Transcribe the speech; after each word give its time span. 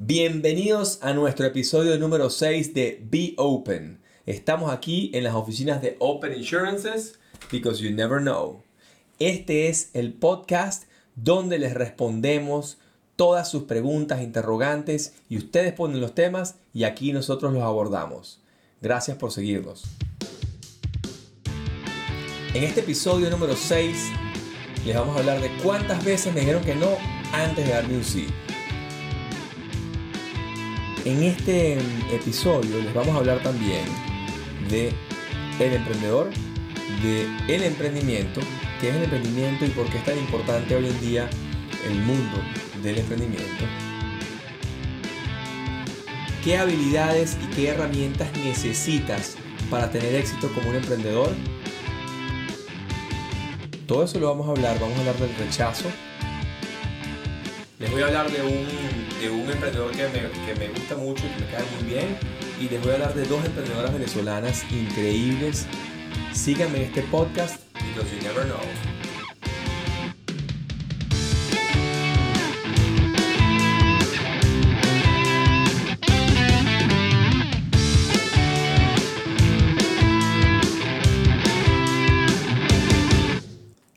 Bienvenidos 0.00 1.00
a 1.02 1.12
nuestro 1.12 1.44
episodio 1.44 1.98
número 1.98 2.30
6 2.30 2.72
de 2.72 3.04
Be 3.10 3.34
Open. 3.36 4.00
Estamos 4.26 4.72
aquí 4.72 5.10
en 5.12 5.24
las 5.24 5.34
oficinas 5.34 5.82
de 5.82 5.96
Open 5.98 6.32
Insurances 6.32 7.18
because 7.50 7.82
you 7.82 7.90
never 7.90 8.20
know. 8.20 8.62
Este 9.18 9.68
es 9.68 9.90
el 9.94 10.12
podcast 10.12 10.84
donde 11.16 11.58
les 11.58 11.74
respondemos 11.74 12.78
todas 13.16 13.50
sus 13.50 13.64
preguntas, 13.64 14.22
interrogantes 14.22 15.14
y 15.28 15.36
ustedes 15.36 15.72
ponen 15.72 16.00
los 16.00 16.14
temas 16.14 16.54
y 16.72 16.84
aquí 16.84 17.12
nosotros 17.12 17.52
los 17.52 17.64
abordamos. 17.64 18.40
Gracias 18.80 19.16
por 19.16 19.32
seguirnos. 19.32 19.82
En 22.54 22.62
este 22.62 22.80
episodio 22.82 23.30
número 23.30 23.56
6 23.56 23.96
les 24.86 24.94
vamos 24.94 25.16
a 25.16 25.18
hablar 25.18 25.40
de 25.40 25.50
cuántas 25.60 26.04
veces 26.04 26.32
me 26.32 26.38
dijeron 26.38 26.62
que 26.62 26.76
no 26.76 26.96
antes 27.32 27.66
de 27.66 27.72
darme 27.72 27.96
un 27.96 28.04
sí. 28.04 28.28
En 31.08 31.22
este 31.22 31.78
episodio 32.12 32.82
les 32.82 32.92
vamos 32.92 33.14
a 33.14 33.20
hablar 33.20 33.42
también 33.42 33.80
de 34.68 34.92
el 35.58 35.72
emprendedor, 35.72 36.28
de 37.02 37.26
el 37.48 37.62
emprendimiento, 37.62 38.42
qué 38.78 38.90
es 38.90 38.96
el 38.96 39.04
emprendimiento 39.04 39.64
y 39.64 39.70
por 39.70 39.88
qué 39.88 39.96
es 39.96 40.04
tan 40.04 40.18
importante 40.18 40.76
hoy 40.76 40.86
en 40.86 41.00
día 41.00 41.30
el 41.88 41.94
mundo 42.02 42.36
del 42.82 42.98
emprendimiento. 42.98 43.64
¿Qué 46.44 46.58
habilidades 46.58 47.38
y 47.42 47.54
qué 47.54 47.68
herramientas 47.68 48.28
necesitas 48.44 49.38
para 49.70 49.90
tener 49.90 50.14
éxito 50.14 50.52
como 50.52 50.68
un 50.68 50.76
emprendedor? 50.76 51.30
Todo 53.86 54.04
eso 54.04 54.20
lo 54.20 54.28
vamos 54.28 54.46
a 54.46 54.50
hablar, 54.50 54.78
vamos 54.78 54.98
a 54.98 55.00
hablar 55.00 55.16
del 55.16 55.34
rechazo. 55.36 55.88
Les 57.78 57.88
voy 57.92 58.02
a 58.02 58.06
hablar 58.06 58.28
de 58.28 58.42
un 58.42 58.98
de 59.20 59.30
un 59.30 59.48
emprendedor 59.48 59.92
que 59.92 60.08
me, 60.08 60.30
que 60.46 60.54
me 60.58 60.68
gusta 60.68 60.96
mucho 60.96 61.24
y 61.24 61.30
que 61.30 61.44
me 61.44 61.50
cae 61.50 61.64
muy 61.76 61.88
bien. 61.88 62.18
Y 62.60 62.68
les 62.68 62.80
voy 62.80 62.90
a 62.90 62.94
hablar 62.94 63.14
de 63.14 63.24
dos 63.24 63.44
emprendedoras 63.44 63.92
venezolanas 63.92 64.64
increíbles. 64.72 65.66
Síganme 66.32 66.78
en 66.78 66.84
este 66.84 67.02
podcast 67.02 67.62
because 67.74 68.10
you 68.12 68.20
never 68.22 68.44
know. 68.46 68.58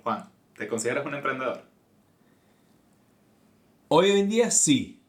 Juan, 0.04 0.30
¿te 0.56 0.68
consideras 0.68 1.04
un 1.04 1.16
emprendedor? 1.16 1.71
Hoy 3.94 4.10
en 4.12 4.30
día 4.30 4.52
sí. 4.52 5.02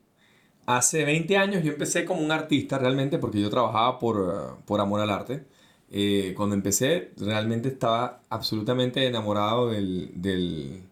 Hace 0.67 1.05
20 1.05 1.37
años 1.37 1.63
yo 1.63 1.71
empecé 1.71 2.05
como 2.05 2.21
un 2.21 2.33
artista 2.33 2.79
realmente 2.79 3.19
porque 3.19 3.41
yo 3.41 3.49
trabajaba 3.49 4.01
por, 4.01 4.17
eh, 4.17 4.63
por 4.67 4.81
amor 4.81 5.01
al 5.01 5.11
arte. 5.11 5.45
Eh, 5.93 6.35
cuando 6.37 6.57
empecé 6.57 7.13
realmente 7.17 7.69
estaba 7.69 8.23
absolutamente 8.29 9.07
enamorado 9.07 9.71
del, 9.71 10.11
del, 10.17 10.83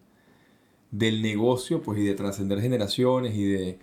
del 0.91 1.21
negocio 1.21 1.81
pues, 1.81 1.99
y 1.99 2.03
de 2.05 2.15
trascender 2.15 2.61
generaciones 2.61 3.35
y 3.35 3.43
de 3.45 3.79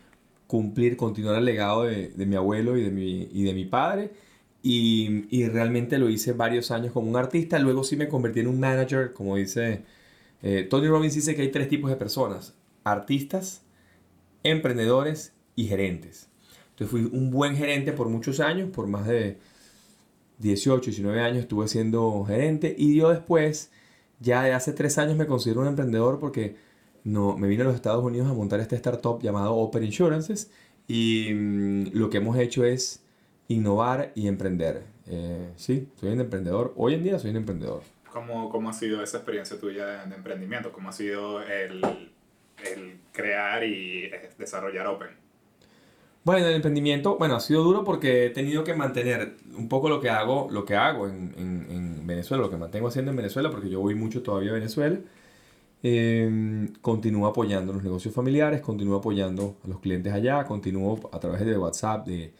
cumplir, 0.46 0.96
continuar 0.96 1.36
el 1.36 1.44
legado 1.44 1.82
de, 1.82 2.08
de 2.08 2.26
mi 2.26 2.36
abuelo 2.36 2.78
y 2.78 2.84
de 2.84 2.90
mi, 2.90 3.28
y 3.30 3.42
de 3.44 3.52
mi 3.52 3.66
padre. 3.66 4.12
Y, 4.62 5.26
y, 5.30 5.48
realmente 5.48 5.98
lo 5.98 6.08
hice 6.08 6.32
varios 6.32 6.70
años 6.70 6.92
como 6.92 7.10
un 7.10 7.16
artista. 7.16 7.58
Luego 7.58 7.84
sí 7.84 7.96
me 7.96 8.08
convertí 8.08 8.40
en 8.40 8.48
un 8.48 8.58
manager, 8.60 9.12
como 9.12 9.36
dice 9.36 9.84
eh, 10.42 10.66
Tony 10.70 10.88
Robbins 10.88 11.14
dice 11.14 11.36
que 11.36 11.42
hay 11.42 11.50
tres 11.52 11.68
tipos 11.68 11.90
de 11.90 11.96
personas. 11.96 12.54
Artistas, 12.84 13.67
emprendedores 14.42 15.32
y 15.56 15.66
gerentes. 15.66 16.28
Entonces 16.70 16.90
fui 16.90 17.18
un 17.18 17.30
buen 17.30 17.56
gerente 17.56 17.92
por 17.92 18.08
muchos 18.08 18.40
años, 18.40 18.70
por 18.70 18.86
más 18.86 19.06
de 19.06 19.38
18, 20.38 20.90
19 20.90 21.20
años 21.20 21.38
estuve 21.38 21.66
siendo 21.68 22.24
gerente 22.24 22.74
y 22.78 22.96
yo 22.96 23.10
después, 23.10 23.72
ya 24.20 24.44
de 24.44 24.52
hace 24.52 24.72
tres 24.72 24.98
años 24.98 25.16
me 25.16 25.26
considero 25.26 25.62
un 25.62 25.66
emprendedor 25.66 26.18
porque 26.20 26.56
no, 27.04 27.36
me 27.36 27.48
vine 27.48 27.62
a 27.62 27.66
los 27.66 27.74
Estados 27.74 28.04
Unidos 28.04 28.28
a 28.30 28.34
montar 28.34 28.60
este 28.60 28.76
startup 28.76 29.20
llamado 29.20 29.56
Open 29.56 29.82
Insurances 29.82 30.50
y 30.86 31.32
mm, 31.34 31.88
lo 31.94 32.10
que 32.10 32.18
hemos 32.18 32.38
hecho 32.38 32.64
es 32.64 33.02
innovar 33.48 34.12
y 34.14 34.28
emprender. 34.28 34.84
Eh, 35.06 35.50
sí, 35.56 35.88
soy 35.96 36.12
un 36.12 36.20
emprendedor. 36.20 36.74
Hoy 36.76 36.94
en 36.94 37.02
día 37.02 37.18
soy 37.18 37.30
un 37.30 37.38
emprendedor. 37.38 37.82
¿Cómo, 38.12 38.50
cómo 38.50 38.70
ha 38.70 38.72
sido 38.72 39.02
esa 39.02 39.18
experiencia 39.18 39.58
tuya 39.58 39.86
de, 39.86 40.08
de 40.10 40.14
emprendimiento? 40.14 40.70
¿Cómo 40.70 40.90
ha 40.90 40.92
sido 40.92 41.42
el, 41.42 41.80
el 42.64 42.98
crear 43.12 43.64
y 43.64 44.04
eh, 44.04 44.30
desarrollar 44.38 44.86
Open? 44.86 45.08
Bueno, 46.24 46.46
el 46.46 46.56
emprendimiento, 46.56 47.16
bueno, 47.16 47.36
ha 47.36 47.40
sido 47.40 47.62
duro 47.62 47.84
porque 47.84 48.26
he 48.26 48.30
tenido 48.30 48.62
que 48.62 48.74
mantener 48.74 49.36
un 49.56 49.68
poco 49.68 49.88
lo 49.88 50.00
que 50.00 50.10
hago, 50.10 50.48
lo 50.50 50.64
que 50.64 50.76
hago 50.76 51.08
en, 51.08 51.34
en, 51.38 52.06
Venezuela, 52.06 52.42
lo 52.42 52.50
que 52.50 52.56
mantengo 52.56 52.88
haciendo 52.88 53.10
en 53.10 53.16
Venezuela, 53.16 53.50
porque 53.50 53.68
yo 53.70 53.80
voy 53.80 53.94
mucho 53.94 54.22
todavía 54.22 54.50
a 54.50 54.54
Venezuela. 54.54 54.98
Eh, 55.82 56.68
continúo 56.82 57.26
apoyando 57.26 57.72
los 57.72 57.82
negocios 57.82 58.12
familiares, 58.14 58.60
continúo 58.60 58.98
apoyando 58.98 59.56
a 59.64 59.68
los 59.68 59.80
clientes 59.80 60.12
allá, 60.12 60.44
continúo 60.44 61.08
a 61.12 61.20
través 61.20 61.46
de 61.46 61.56
WhatsApp 61.56 62.06
de, 62.06 62.32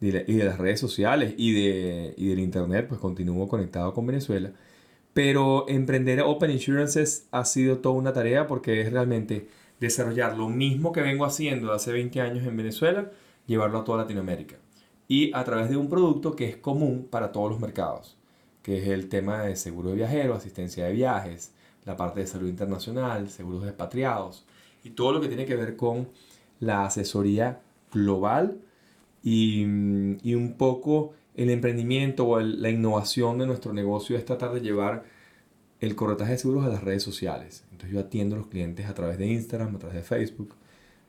de, 0.00 0.24
y 0.28 0.34
de 0.34 0.44
las 0.44 0.58
redes 0.58 0.80
sociales 0.80 1.34
y, 1.36 1.52
de, 1.52 2.14
y 2.16 2.28
del 2.28 2.40
internet, 2.40 2.86
pues 2.88 3.00
continúo 3.00 3.48
conectado 3.48 3.92
con 3.94 4.06
Venezuela. 4.06 4.52
Pero 5.12 5.66
emprender 5.68 6.20
Open 6.22 6.50
Insurances 6.50 7.26
ha 7.30 7.44
sido 7.44 7.78
toda 7.78 7.96
una 7.96 8.12
tarea 8.12 8.46
porque 8.46 8.80
es 8.80 8.92
realmente 8.92 9.48
desarrollar 9.80 10.36
lo 10.36 10.48
mismo 10.48 10.92
que 10.92 11.02
vengo 11.02 11.24
haciendo 11.24 11.72
hace 11.72 11.92
20 11.92 12.20
años 12.20 12.46
en 12.46 12.56
Venezuela, 12.56 13.10
llevarlo 13.46 13.78
a 13.80 13.84
toda 13.84 13.98
Latinoamérica. 13.98 14.56
Y 15.08 15.34
a 15.34 15.44
través 15.44 15.68
de 15.68 15.76
un 15.76 15.90
producto 15.90 16.34
que 16.36 16.48
es 16.48 16.56
común 16.56 17.08
para 17.10 17.32
todos 17.32 17.50
los 17.50 17.60
mercados, 17.60 18.16
que 18.62 18.78
es 18.78 18.88
el 18.88 19.08
tema 19.08 19.42
de 19.42 19.56
seguro 19.56 19.90
de 19.90 19.96
viajero, 19.96 20.34
asistencia 20.34 20.86
de 20.86 20.92
viajes, 20.92 21.52
la 21.84 21.96
parte 21.96 22.20
de 22.20 22.26
salud 22.26 22.48
internacional, 22.48 23.28
seguros 23.28 23.62
de 23.62 23.68
expatriados 23.68 24.46
y 24.84 24.90
todo 24.90 25.12
lo 25.12 25.20
que 25.20 25.28
tiene 25.28 25.46
que 25.46 25.56
ver 25.56 25.76
con 25.76 26.08
la 26.60 26.84
asesoría 26.84 27.60
global 27.92 28.58
y, 29.22 29.62
y 30.22 30.34
un 30.34 30.54
poco 30.56 31.12
el 31.34 31.50
emprendimiento 31.50 32.26
o 32.28 32.40
la 32.40 32.70
innovación 32.70 33.38
de 33.38 33.46
nuestro 33.46 33.72
negocio 33.72 34.16
es 34.16 34.24
tratar 34.24 34.52
de 34.52 34.60
llevar 34.60 35.04
el 35.80 35.94
corretaje 35.96 36.32
de 36.32 36.38
seguros 36.38 36.64
a 36.64 36.68
las 36.68 36.82
redes 36.84 37.02
sociales. 37.02 37.64
Entonces 37.72 37.92
yo 37.92 38.00
atiendo 38.00 38.36
a 38.36 38.38
los 38.38 38.48
clientes 38.48 38.86
a 38.86 38.94
través 38.94 39.18
de 39.18 39.26
Instagram, 39.26 39.74
a 39.74 39.78
través 39.78 39.96
de 39.96 40.02
Facebook, 40.02 40.54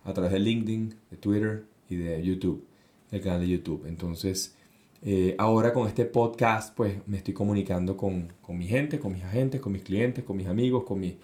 a 0.04 0.14
través 0.14 0.32
de 0.32 0.40
LinkedIn, 0.40 0.96
de 1.12 1.18
Twitter, 1.18 1.66
y 1.90 1.96
de 1.96 2.24
YouTube, 2.24 2.66
el 3.12 3.22
canal 3.22 3.42
de 3.42 3.48
YouTube. 3.48 3.86
Entonces, 3.88 4.56
eh, 5.02 5.36
ahora 5.38 5.74
con 5.74 5.88
este 5.88 6.06
podcast, 6.06 6.76
pues 6.76 6.96
me 7.08 7.18
estoy 7.18 7.34
comunicando 7.34 7.98
con, 7.98 8.34
con, 8.42 8.58
mi 8.58 8.68
gente, 8.68 9.00
con 9.00 9.14
mis 9.14 9.24
agentes, 9.24 9.62
con 9.62 9.72
mis 9.72 9.84
clientes, 9.84 10.24
con 10.24 10.38
mis 10.38 10.48
amigos, 10.48 10.84
con, 10.84 11.00
mi, 11.00 11.18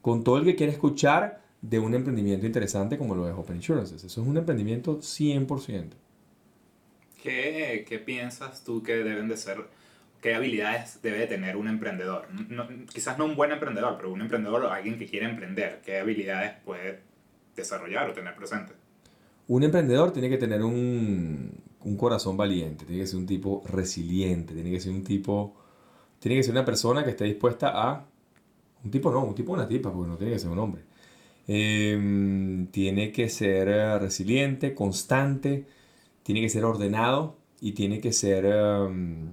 con 0.00 0.24
todo 0.24 0.38
el 0.38 0.44
que 0.44 0.56
quiere 0.56 0.72
escuchar 0.72 1.42
de 1.62 1.78
un 1.78 1.94
emprendimiento 1.94 2.46
interesante 2.46 2.96
como 2.96 3.14
lo 3.14 3.28
es 3.28 3.34
Open 3.34 3.56
Insurances. 3.56 4.02
Eso 4.02 4.22
es 4.22 4.26
un 4.26 4.36
emprendimiento 4.36 4.98
100%. 4.98 5.90
¿Qué, 7.22 7.84
¿Qué 7.88 7.98
piensas 7.98 8.64
tú 8.64 8.82
que 8.82 8.96
deben 8.96 9.28
de 9.28 9.36
ser, 9.36 9.64
qué 10.22 10.34
habilidades 10.34 11.00
debe 11.02 11.26
tener 11.26 11.56
un 11.56 11.68
emprendedor? 11.68 12.26
No, 12.48 12.66
quizás 12.92 13.18
no 13.18 13.24
un 13.24 13.36
buen 13.36 13.52
emprendedor, 13.52 13.96
pero 13.96 14.12
un 14.12 14.20
emprendedor 14.20 14.64
o 14.64 14.70
alguien 14.70 14.98
que 14.98 15.06
quiere 15.06 15.26
emprender. 15.26 15.80
¿Qué 15.84 15.98
habilidades 15.98 16.52
puede 16.64 17.00
desarrollar 17.54 18.08
o 18.08 18.12
tener 18.12 18.34
presente? 18.34 18.72
Un 19.48 19.64
emprendedor 19.64 20.12
tiene 20.12 20.30
que 20.30 20.38
tener 20.38 20.62
un, 20.62 21.50
un, 21.84 21.96
corazón 21.96 22.36
valiente, 22.36 22.84
tiene 22.84 23.02
que 23.02 23.06
ser 23.08 23.18
un 23.18 23.26
tipo 23.26 23.62
resiliente, 23.66 24.54
tiene 24.54 24.70
que 24.70 24.80
ser 24.80 24.92
un 24.92 25.02
tipo, 25.02 25.56
tiene 26.20 26.36
que 26.36 26.44
ser 26.44 26.52
una 26.52 26.64
persona 26.64 27.02
que 27.02 27.10
esté 27.10 27.24
dispuesta 27.24 27.72
a, 27.74 28.06
un 28.84 28.90
tipo 28.90 29.10
no, 29.10 29.24
un 29.24 29.34
tipo 29.34 29.52
una 29.52 29.66
tipa, 29.66 29.92
porque 29.92 30.08
no 30.08 30.16
tiene 30.16 30.32
que 30.32 30.38
ser 30.38 30.50
un 30.50 30.58
hombre. 30.58 30.82
Em, 31.48 32.68
tiene 32.68 33.10
que 33.10 33.28
ser 33.28 33.66
resiliente, 34.00 34.74
constante, 34.74 35.66
tiene 36.22 36.40
que 36.40 36.48
ser 36.48 36.64
ordenado 36.64 37.36
y 37.60 37.72
tiene 37.72 38.00
que 38.00 38.12
ser, 38.12 38.44
em, 38.46 39.30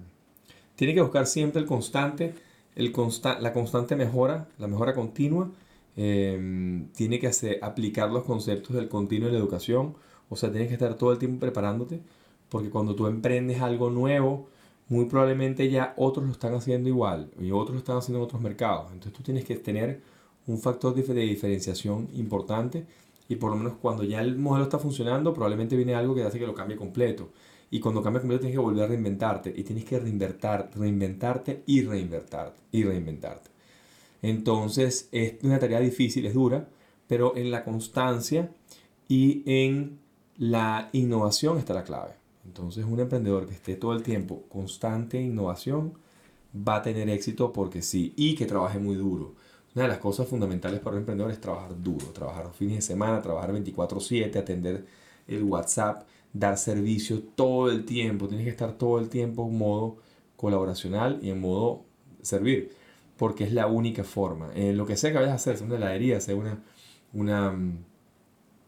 tiene 0.75 0.94
que 0.94 1.01
buscar 1.01 1.25
siempre 1.28 1.62
el 1.62 1.68
constante, 1.68 2.36
el 2.75 2.92
consta 2.92 3.39
la 3.39 3.54
constante 3.54 3.95
mejora, 3.95 4.48
la 4.60 4.68
mejora 4.68 4.94
continua. 4.94 5.51
Em, 5.95 6.89
tiene 6.94 7.19
que 7.19 7.28
hacer, 7.28 7.60
aplicar 7.63 8.12
los 8.12 8.24
conceptos 8.24 8.75
del 8.75 8.88
continuo 8.88 9.28
en 9.30 9.34
la 9.34 9.39
educación, 9.39 9.95
o 10.30 10.36
sea, 10.36 10.51
tienes 10.51 10.68
que 10.68 10.75
estar 10.75 10.95
todo 10.95 11.12
el 11.12 11.18
tiempo 11.18 11.39
preparándote, 11.39 12.01
porque 12.50 12.69
cuando 12.69 12.95
tú 12.95 13.07
emprendes 13.07 13.62
algo 13.62 13.89
nuevo, 13.89 14.48
muy 14.89 15.06
probablemente 15.06 15.69
ya 15.69 15.94
otros 15.98 16.25
lo 16.25 16.31
están 16.31 16.54
haciendo 16.54 16.89
igual 16.89 17.31
y 17.39 17.51
otros 17.51 17.74
lo 17.74 17.80
están 17.80 17.98
haciendo 17.98 18.19
en 18.19 18.25
otros 18.25 18.42
mercados. 18.42 18.92
Entonces 18.92 19.13
tú 19.13 19.24
tienes 19.24 19.45
que 19.45 19.56
tener 19.56 20.01
un 20.48 20.60
factor 20.60 20.95
de 20.95 21.04
diferenciación 21.24 22.10
importante 22.13 22.86
y 23.29 23.35
por 23.35 23.51
lo 23.51 23.57
menos 23.57 23.74
cuando 23.81 24.03
ya 24.03 24.21
el 24.21 24.38
modelo 24.38 24.63
está 24.63 24.79
funcionando, 24.79 25.33
probablemente 25.33 25.75
viene 25.75 25.95
algo 25.95 26.15
que 26.15 26.24
hace 26.24 26.39
que 26.39 26.47
lo 26.47 26.53
cambie 26.53 26.77
completo. 26.77 27.29
Y 27.69 27.79
cuando 27.79 28.01
cambia 28.01 28.21
completo 28.21 28.41
tienes 28.41 28.56
que 28.56 28.62
volver 28.62 28.85
a 28.85 28.88
reinventarte 28.88 29.53
y 29.56 29.63
tienes 29.63 29.83
que 29.83 30.00
reinventar, 30.00 30.71
reinventarte 30.75 31.63
y 31.65 31.81
reinventarte 31.81 32.62
y 32.71 32.83
reinventarte. 32.83 33.50
Entonces 34.21 35.09
es 35.12 35.35
una 35.44 35.59
tarea 35.59 35.79
difícil, 35.79 36.25
es 36.25 36.33
dura, 36.33 36.69
pero 37.07 37.35
en 37.35 37.51
la 37.51 37.63
constancia 37.63 38.51
y 39.07 39.44
en 39.45 40.00
la 40.38 40.89
innovación 40.94 41.57
está 41.57 41.74
la 41.74 41.83
clave. 41.83 42.13
Entonces 42.45 42.85
un 42.85 43.00
emprendedor 43.00 43.45
que 43.45 43.53
esté 43.53 43.75
todo 43.75 43.94
el 43.94 44.03
tiempo 44.03 44.44
constante 44.50 45.21
innovación 45.21 45.94
va 46.56 46.77
a 46.77 46.81
tener 46.81 47.09
éxito 47.09 47.51
porque 47.51 47.81
sí 47.81 48.13
y 48.15 48.35
que 48.35 48.45
trabaje 48.45 48.79
muy 48.79 48.95
duro. 48.95 49.35
Una 49.77 49.83
de 49.83 49.89
las 49.89 50.00
cosas 50.00 50.27
fundamentales 50.27 50.79
para 50.79 50.95
un 50.95 51.01
emprendedor 51.01 51.31
es 51.31 51.39
trabajar 51.39 51.79
duro, 51.79 52.07
trabajar 52.07 52.51
fines 52.51 52.77
de 52.77 52.81
semana, 52.81 53.21
trabajar 53.21 53.51
24/7, 53.51 54.39
atender 54.39 54.88
el 55.27 55.44
WhatsApp, 55.44 56.07
dar 56.33 56.57
servicio 56.57 57.21
todo 57.21 57.69
el 57.69 57.85
tiempo. 57.85 58.27
Tienes 58.27 58.45
que 58.45 58.50
estar 58.50 58.74
todo 58.75 58.97
el 58.97 59.07
tiempo 59.07 59.47
en 59.47 59.56
modo 59.56 59.97
colaboracional 60.35 61.19
y 61.21 61.29
en 61.29 61.39
modo 61.41 61.85
servir, 62.24 62.71
porque 63.18 63.44
es 63.44 63.53
la 63.53 63.68
única 63.68 64.03
forma. 64.03 64.50
En 64.56 64.77
lo 64.77 64.88
que 64.88 64.97
sea 64.97 65.12
que 65.12 65.18
vayas 65.18 65.33
a 65.33 65.35
hacer, 65.35 65.57
sea 65.57 65.68
una 65.68 65.75
heladería, 65.75 66.19
sea 66.21 66.35
una, 66.35 67.51
mm, 67.51 67.77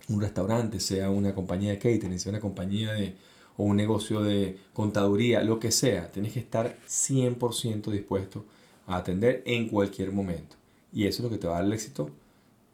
un 0.09 0.21
restaurante, 0.21 0.79
sea 0.79 1.09
una 1.09 1.33
compañía 1.33 1.71
de 1.71 1.79
catering, 1.79 2.19
sea 2.19 2.31
una 2.33 2.39
compañía 2.39 2.93
de, 2.93 3.15
o 3.57 3.63
un 3.63 3.77
negocio 3.77 4.21
de 4.21 4.59
contaduría, 4.73 5.41
lo 5.43 5.57
que 5.59 5.71
sea, 5.71 6.11
tienes 6.11 6.33
que 6.33 6.39
estar 6.39 6.77
100% 6.87 7.89
dispuesto 7.89 8.45
a 8.85 8.97
atender 8.97 9.41
en 9.47 9.69
cualquier 9.69 10.11
momento. 10.11 10.58
Y 10.93 11.07
eso 11.07 11.21
es 11.21 11.23
lo 11.23 11.29
que 11.29 11.37
te 11.37 11.47
va 11.47 11.53
a 11.53 11.55
dar 11.57 11.65
el 11.65 11.73
éxito 11.73 12.09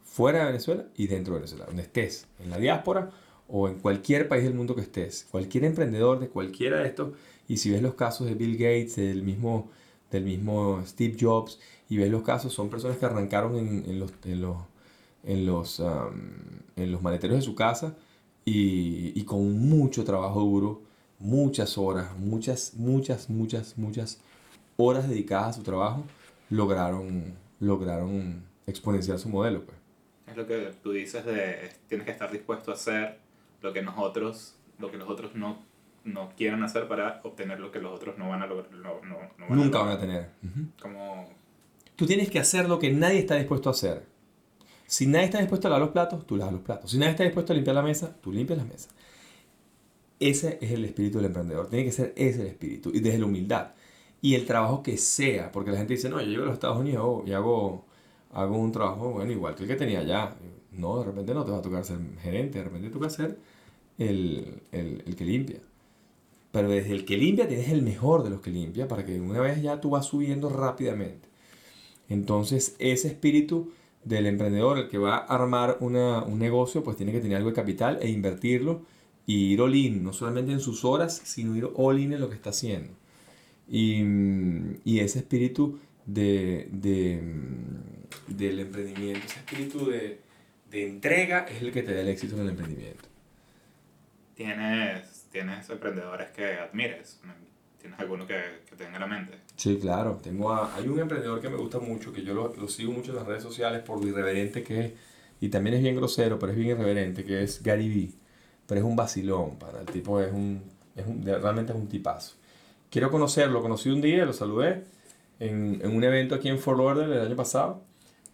fuera 0.03 0.39
de 0.39 0.45
Venezuela 0.45 0.85
y 0.95 1.07
dentro 1.07 1.33
de 1.33 1.41
Venezuela, 1.41 1.65
donde 1.65 1.81
estés, 1.81 2.27
en 2.39 2.49
la 2.49 2.57
diáspora 2.57 3.11
o 3.47 3.67
en 3.67 3.75
cualquier 3.79 4.27
país 4.27 4.43
del 4.43 4.53
mundo 4.53 4.75
que 4.75 4.81
estés, 4.81 5.27
cualquier 5.29 5.65
emprendedor 5.65 6.19
de 6.19 6.29
cualquiera 6.29 6.79
de 6.79 6.87
estos, 6.87 7.13
y 7.47 7.57
si 7.57 7.69
ves 7.69 7.81
los 7.81 7.95
casos 7.95 8.27
de 8.27 8.33
Bill 8.33 8.53
Gates, 8.53 8.95
del 8.95 9.23
mismo, 9.23 9.69
del 10.11 10.23
mismo 10.23 10.81
Steve 10.85 11.17
Jobs, 11.19 11.59
y 11.89 11.97
ves 11.97 12.09
los 12.09 12.23
casos, 12.23 12.53
son 12.53 12.69
personas 12.69 12.97
que 12.97 13.05
arrancaron 13.05 13.57
en, 13.57 13.99
los, 13.99 14.11
en 14.23 14.41
los, 14.41 14.57
en 15.23 15.45
los, 15.45 15.83
en 16.75 16.91
los 16.91 17.01
maleteros 17.01 17.37
de 17.37 17.43
su 17.43 17.53
casa 17.53 17.95
y, 18.45 19.11
y, 19.19 19.23
con 19.25 19.59
mucho 19.59 20.03
trabajo 20.03 20.39
duro, 20.39 20.81
muchas 21.19 21.77
horas, 21.77 22.17
muchas, 22.17 22.73
muchas, 22.75 23.29
muchas, 23.29 23.77
muchas 23.77 24.19
horas 24.77 25.07
dedicadas 25.07 25.49
a 25.49 25.53
su 25.53 25.63
trabajo, 25.63 26.03
lograron, 26.49 27.35
lograron 27.59 28.43
exponenciar 28.67 29.19
su 29.19 29.29
modelo. 29.29 29.63
Pues. 29.65 29.77
Es 30.27 30.37
lo 30.37 30.47
que 30.47 30.73
tú 30.81 30.91
dices 30.91 31.25
de 31.25 31.69
tienes 31.87 32.05
que 32.05 32.11
estar 32.11 32.31
dispuesto 32.31 32.71
a 32.71 32.75
hacer 32.75 33.19
lo 33.61 33.73
que 33.73 33.81
nosotros, 33.81 34.55
lo 34.79 34.91
que 34.91 34.97
los 34.97 35.09
otros 35.09 35.35
no, 35.35 35.59
no 36.03 36.31
quieran 36.35 36.63
hacer 36.63 36.87
para 36.87 37.21
obtener 37.23 37.59
lo 37.59 37.71
que 37.71 37.79
los 37.79 37.93
otros 37.93 38.17
no 38.17 38.29
van 38.29 38.41
a 38.41 38.47
lograr. 38.47 38.71
No, 38.71 39.01
no, 39.03 39.55
Nunca 39.55 39.79
van 39.79 39.89
a 39.89 39.99
tener. 39.99 40.29
Como... 40.81 41.29
Tú 41.95 42.05
tienes 42.05 42.29
que 42.29 42.39
hacer 42.39 42.67
lo 42.67 42.79
que 42.79 42.91
nadie 42.91 43.19
está 43.19 43.35
dispuesto 43.35 43.69
a 43.69 43.71
hacer. 43.71 44.03
Si 44.87 45.07
nadie 45.07 45.25
está 45.25 45.39
dispuesto 45.39 45.67
a 45.67 45.71
lavar 45.71 45.81
los 45.81 45.93
platos, 45.93 46.27
tú 46.27 46.37
lavas 46.37 46.53
los 46.53 46.61
platos. 46.61 46.91
Si 46.91 46.97
nadie 46.97 47.11
está 47.11 47.23
dispuesto 47.23 47.53
a 47.53 47.55
limpiar 47.55 47.75
la 47.75 47.81
mesa, 47.81 48.15
tú 48.21 48.31
limpias 48.31 48.59
la 48.59 48.65
mesa. 48.65 48.89
Ese 50.19 50.59
es 50.61 50.71
el 50.71 50.85
espíritu 50.85 51.17
del 51.17 51.25
emprendedor. 51.25 51.69
Tiene 51.69 51.85
que 51.85 51.91
ser 51.91 52.13
ese 52.15 52.41
el 52.41 52.47
espíritu. 52.47 52.91
Y 52.93 52.99
desde 52.99 53.19
la 53.19 53.25
humildad. 53.25 53.71
Y 54.25 54.33
el 54.33 54.47
trabajo 54.47 54.81
que 54.81 54.97
sea. 54.97 55.51
Porque 55.51 55.69
la 55.69 55.77
gente 55.77 55.93
dice, 55.93 56.09
no, 56.09 56.19
yo 56.19 56.25
llego 56.25 56.41
a 56.41 56.45
los 56.47 56.55
Estados 56.55 56.79
Unidos 56.79 57.21
y 57.27 57.33
hago, 57.33 57.85
hago 58.33 58.57
un 58.57 58.71
trabajo, 58.71 59.11
bueno, 59.11 59.31
igual 59.31 59.53
que 59.53 59.61
el 59.61 59.69
que 59.69 59.75
tenía 59.75 59.99
allá. 59.99 60.35
No, 60.71 60.97
de 60.97 61.05
repente 61.05 61.31
no 61.35 61.45
te 61.45 61.51
va 61.51 61.59
a 61.59 61.61
tocar 61.61 61.85
ser 61.85 61.99
gerente. 62.23 62.57
De 62.57 62.63
repente 62.63 62.87
te 62.87 62.93
toca 62.95 63.07
ser 63.11 63.37
el, 63.99 64.63
el, 64.71 65.03
el, 65.05 65.15
que 65.15 65.25
limpia. 65.25 65.59
Pero 66.51 66.69
desde 66.69 66.93
el 66.93 67.05
que 67.05 67.17
limpia 67.17 67.47
tienes 67.47 67.69
el 67.69 67.83
mejor 67.83 68.23
de 68.23 68.31
los 68.31 68.41
que 68.41 68.49
limpia 68.49 68.87
para 68.87 69.05
que 69.05 69.21
una 69.21 69.41
vez 69.41 69.61
ya 69.61 69.79
tú 69.79 69.91
vas 69.91 70.07
subiendo 70.07 70.49
rápidamente. 70.49 71.29
Entonces 72.09 72.75
ese 72.79 73.09
espíritu 73.09 73.73
del 74.03 74.25
emprendedor, 74.25 74.79
el 74.79 74.87
que 74.89 74.97
va 74.97 75.17
a 75.17 75.35
armar 75.35 75.77
una, 75.81 76.23
un 76.23 76.39
negocio, 76.39 76.83
pues 76.83 76.97
tiene 76.97 77.11
que 77.11 77.19
tener 77.19 77.37
algo 77.37 77.49
de 77.49 77.55
capital 77.55 77.99
e 78.01 78.09
invertirlo 78.09 78.81
y 79.27 79.53
ir 79.53 79.61
all 79.61 79.75
in, 79.75 80.03
no 80.03 80.13
solamente 80.13 80.51
en 80.51 80.61
sus 80.61 80.83
horas, 80.83 81.21
sino 81.23 81.55
ir 81.55 81.69
all 81.75 81.99
in 81.99 82.13
en 82.13 82.21
lo 82.21 82.29
que 82.29 82.35
está 82.35 82.49
haciendo. 82.49 82.93
Y, 83.67 84.03
y 84.83 84.99
ese 84.99 85.19
espíritu 85.19 85.79
de, 86.05 86.67
de, 86.71 87.21
del 88.27 88.59
emprendimiento, 88.59 89.25
ese 89.25 89.39
espíritu 89.39 89.87
de, 89.87 90.19
de 90.69 90.87
entrega 90.87 91.45
es 91.49 91.61
el 91.61 91.71
que 91.71 91.83
te 91.83 91.93
da 91.93 92.01
el 92.01 92.09
éxito 92.09 92.35
en 92.35 92.41
el 92.41 92.49
emprendimiento 92.49 93.15
tienes, 94.35 95.25
tienes 95.31 95.69
emprendedores 95.69 96.29
que 96.29 96.45
admires. 96.53 97.19
¿Tienes 97.79 97.99
alguno 97.99 98.25
que, 98.27 98.61
que 98.67 98.75
tenga 98.75 98.95
en 98.95 99.01
la 99.01 99.07
mente? 99.07 99.33
Sí, 99.55 99.77
claro. 99.79 100.19
Tengo 100.21 100.53
hay 100.53 100.87
un 100.87 100.99
emprendedor 100.99 101.39
que 101.41 101.49
me 101.49 101.57
gusta 101.57 101.79
mucho, 101.79 102.11
que 102.11 102.23
yo 102.23 102.33
lo, 102.33 102.53
lo, 102.55 102.67
sigo 102.67 102.91
mucho 102.91 103.11
en 103.11 103.17
las 103.17 103.27
redes 103.27 103.43
sociales 103.43 103.81
por 103.81 104.01
lo 104.01 104.07
irreverente 104.07 104.63
que 104.63 104.85
es, 104.85 104.93
y 105.39 105.49
también 105.49 105.75
es 105.75 105.83
bien 105.83 105.95
grosero, 105.95 106.39
pero 106.39 106.51
es 106.51 106.57
bien 106.57 106.71
irreverente, 106.71 107.23
que 107.23 107.43
es 107.43 107.61
Gary 107.61 107.89
Vee. 107.89 108.13
Pero 108.67 108.81
es 108.81 108.85
un 108.85 108.95
vacilón, 108.95 109.59
para 109.59 109.81
el 109.81 109.85
tipo 109.85 110.19
es 110.19 110.33
un, 110.33 110.63
es 110.95 111.05
un 111.05 111.23
realmente 111.23 111.73
es 111.73 111.77
un 111.77 111.87
tipazo. 111.87 112.35
Quiero 112.89 113.11
conocerlo, 113.11 113.61
conocí 113.61 113.89
un 113.89 114.01
día, 114.01 114.25
lo 114.25 114.33
saludé 114.33 114.83
en, 115.39 115.81
en 115.83 115.95
un 115.95 116.03
evento 116.03 116.35
aquí 116.35 116.49
en 116.49 116.59
Fort 116.59 116.77
Lauderdale 116.77 117.15
el 117.15 117.21
año 117.21 117.35
pasado, 117.35 117.81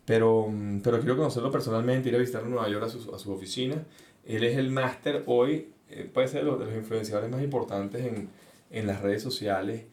pero, 0.05 0.51
pero 0.83 0.99
quiero 0.99 1.17
conocerlo 1.17 1.51
personalmente, 1.51 2.09
ir 2.09 2.15
a 2.15 2.19
visitarlo 2.19 2.47
en 2.47 2.53
Nueva 2.53 2.69
York 2.69 2.85
a 2.85 2.89
su, 2.89 3.15
a 3.15 3.19
su 3.19 3.31
oficina. 3.31 3.83
Él 4.25 4.43
es 4.43 4.57
el 4.57 4.69
máster 4.69 5.23
hoy 5.25 5.69
eh, 5.91 6.09
puede 6.11 6.29
ser 6.29 6.45
de 6.45 6.51
los 6.51 6.73
influenciadores 6.73 7.29
más 7.29 7.43
importantes 7.43 8.05
en, 8.05 8.29
en 8.69 8.87
las 8.87 9.01
redes 9.01 9.21
sociales 9.21 9.83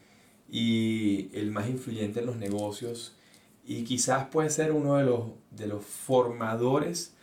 y 0.49 1.29
el 1.35 1.51
más 1.51 1.69
influyente 1.69 2.21
en 2.21 2.27
los 2.27 2.37
negocios 2.37 3.17
y 3.67 3.83
quizás 3.83 4.29
puede 4.29 4.49
ser 4.51 4.71
uno 4.71 4.97
de 4.97 5.05
los, 5.05 5.23
de 5.51 5.67
los 5.67 5.85
formadores 5.85 7.15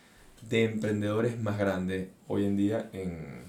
de 0.48 0.64
emprendedores 0.64 1.40
más 1.40 1.58
grandes 1.58 2.08
hoy 2.28 2.44
en 2.44 2.56
día 2.58 2.90
en, 2.92 3.44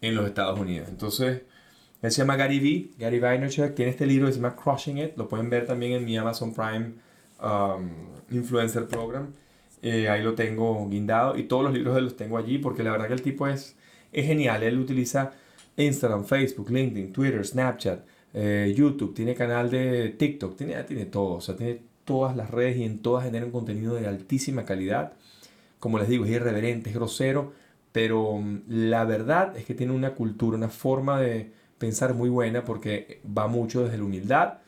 en 0.00 0.14
los 0.16 0.26
Estados 0.26 0.58
Unidos. 0.58 0.88
Entonces, 0.90 1.42
él 2.02 2.10
se 2.10 2.22
llama 2.22 2.36
Gary 2.36 2.60
Vee, 2.60 2.90
Gary 2.98 3.20
Vaynerchuk, 3.20 3.74
tiene 3.74 3.90
este 3.90 4.06
libro 4.06 4.26
que 4.26 4.32
se 4.32 4.40
llama 4.40 4.56
Crushing 4.56 4.98
It, 4.98 5.16
lo 5.16 5.28
pueden 5.28 5.48
ver 5.48 5.66
también 5.66 5.92
en 5.92 6.04
mi 6.04 6.16
Amazon 6.16 6.52
Prime 6.52 6.92
um, 7.40 7.90
Influencer 8.30 8.86
Program. 8.86 9.32
Eh, 9.80 10.08
ahí 10.08 10.22
lo 10.22 10.34
tengo 10.34 10.88
guindado 10.88 11.36
y 11.36 11.44
todos 11.44 11.64
los 11.64 11.72
libros 11.72 12.00
los 12.00 12.16
tengo 12.16 12.38
allí 12.38 12.58
porque 12.58 12.84
la 12.84 12.92
verdad 12.92 13.08
que 13.08 13.14
el 13.14 13.22
tipo 13.22 13.48
es 13.48 13.76
es 14.12 14.26
genial. 14.26 14.62
Él 14.62 14.78
utiliza 14.78 15.32
Instagram, 15.76 16.24
Facebook, 16.24 16.70
LinkedIn, 16.70 17.12
Twitter, 17.12 17.44
Snapchat, 17.44 18.04
eh, 18.34 18.72
YouTube, 18.76 19.14
tiene 19.14 19.34
canal 19.34 19.70
de 19.70 20.10
TikTok, 20.10 20.56
tiene, 20.56 20.82
tiene 20.84 21.06
todo, 21.06 21.34
o 21.34 21.40
sea, 21.40 21.56
tiene 21.56 21.80
todas 22.04 22.36
las 22.36 22.50
redes 22.50 22.76
y 22.76 22.84
en 22.84 23.00
todas 23.00 23.24
genera 23.24 23.46
un 23.46 23.52
contenido 23.52 23.94
de 23.94 24.06
altísima 24.06 24.64
calidad. 24.64 25.14
Como 25.80 25.98
les 25.98 26.08
digo, 26.08 26.24
es 26.24 26.30
irreverente, 26.30 26.90
es 26.90 26.96
grosero, 26.96 27.52
pero 27.90 28.38
mm, 28.38 28.62
la 28.68 29.04
verdad 29.04 29.56
es 29.56 29.64
que 29.64 29.74
tiene 29.74 29.92
una 29.92 30.14
cultura, 30.14 30.56
una 30.56 30.68
forma 30.68 31.20
de 31.20 31.52
pensar 31.82 32.14
muy 32.14 32.28
buena 32.28 32.64
porque 32.64 33.20
va 33.26 33.48
mucho 33.48 33.82
desde 33.82 33.98
la 33.98 34.04
humildad. 34.04 34.58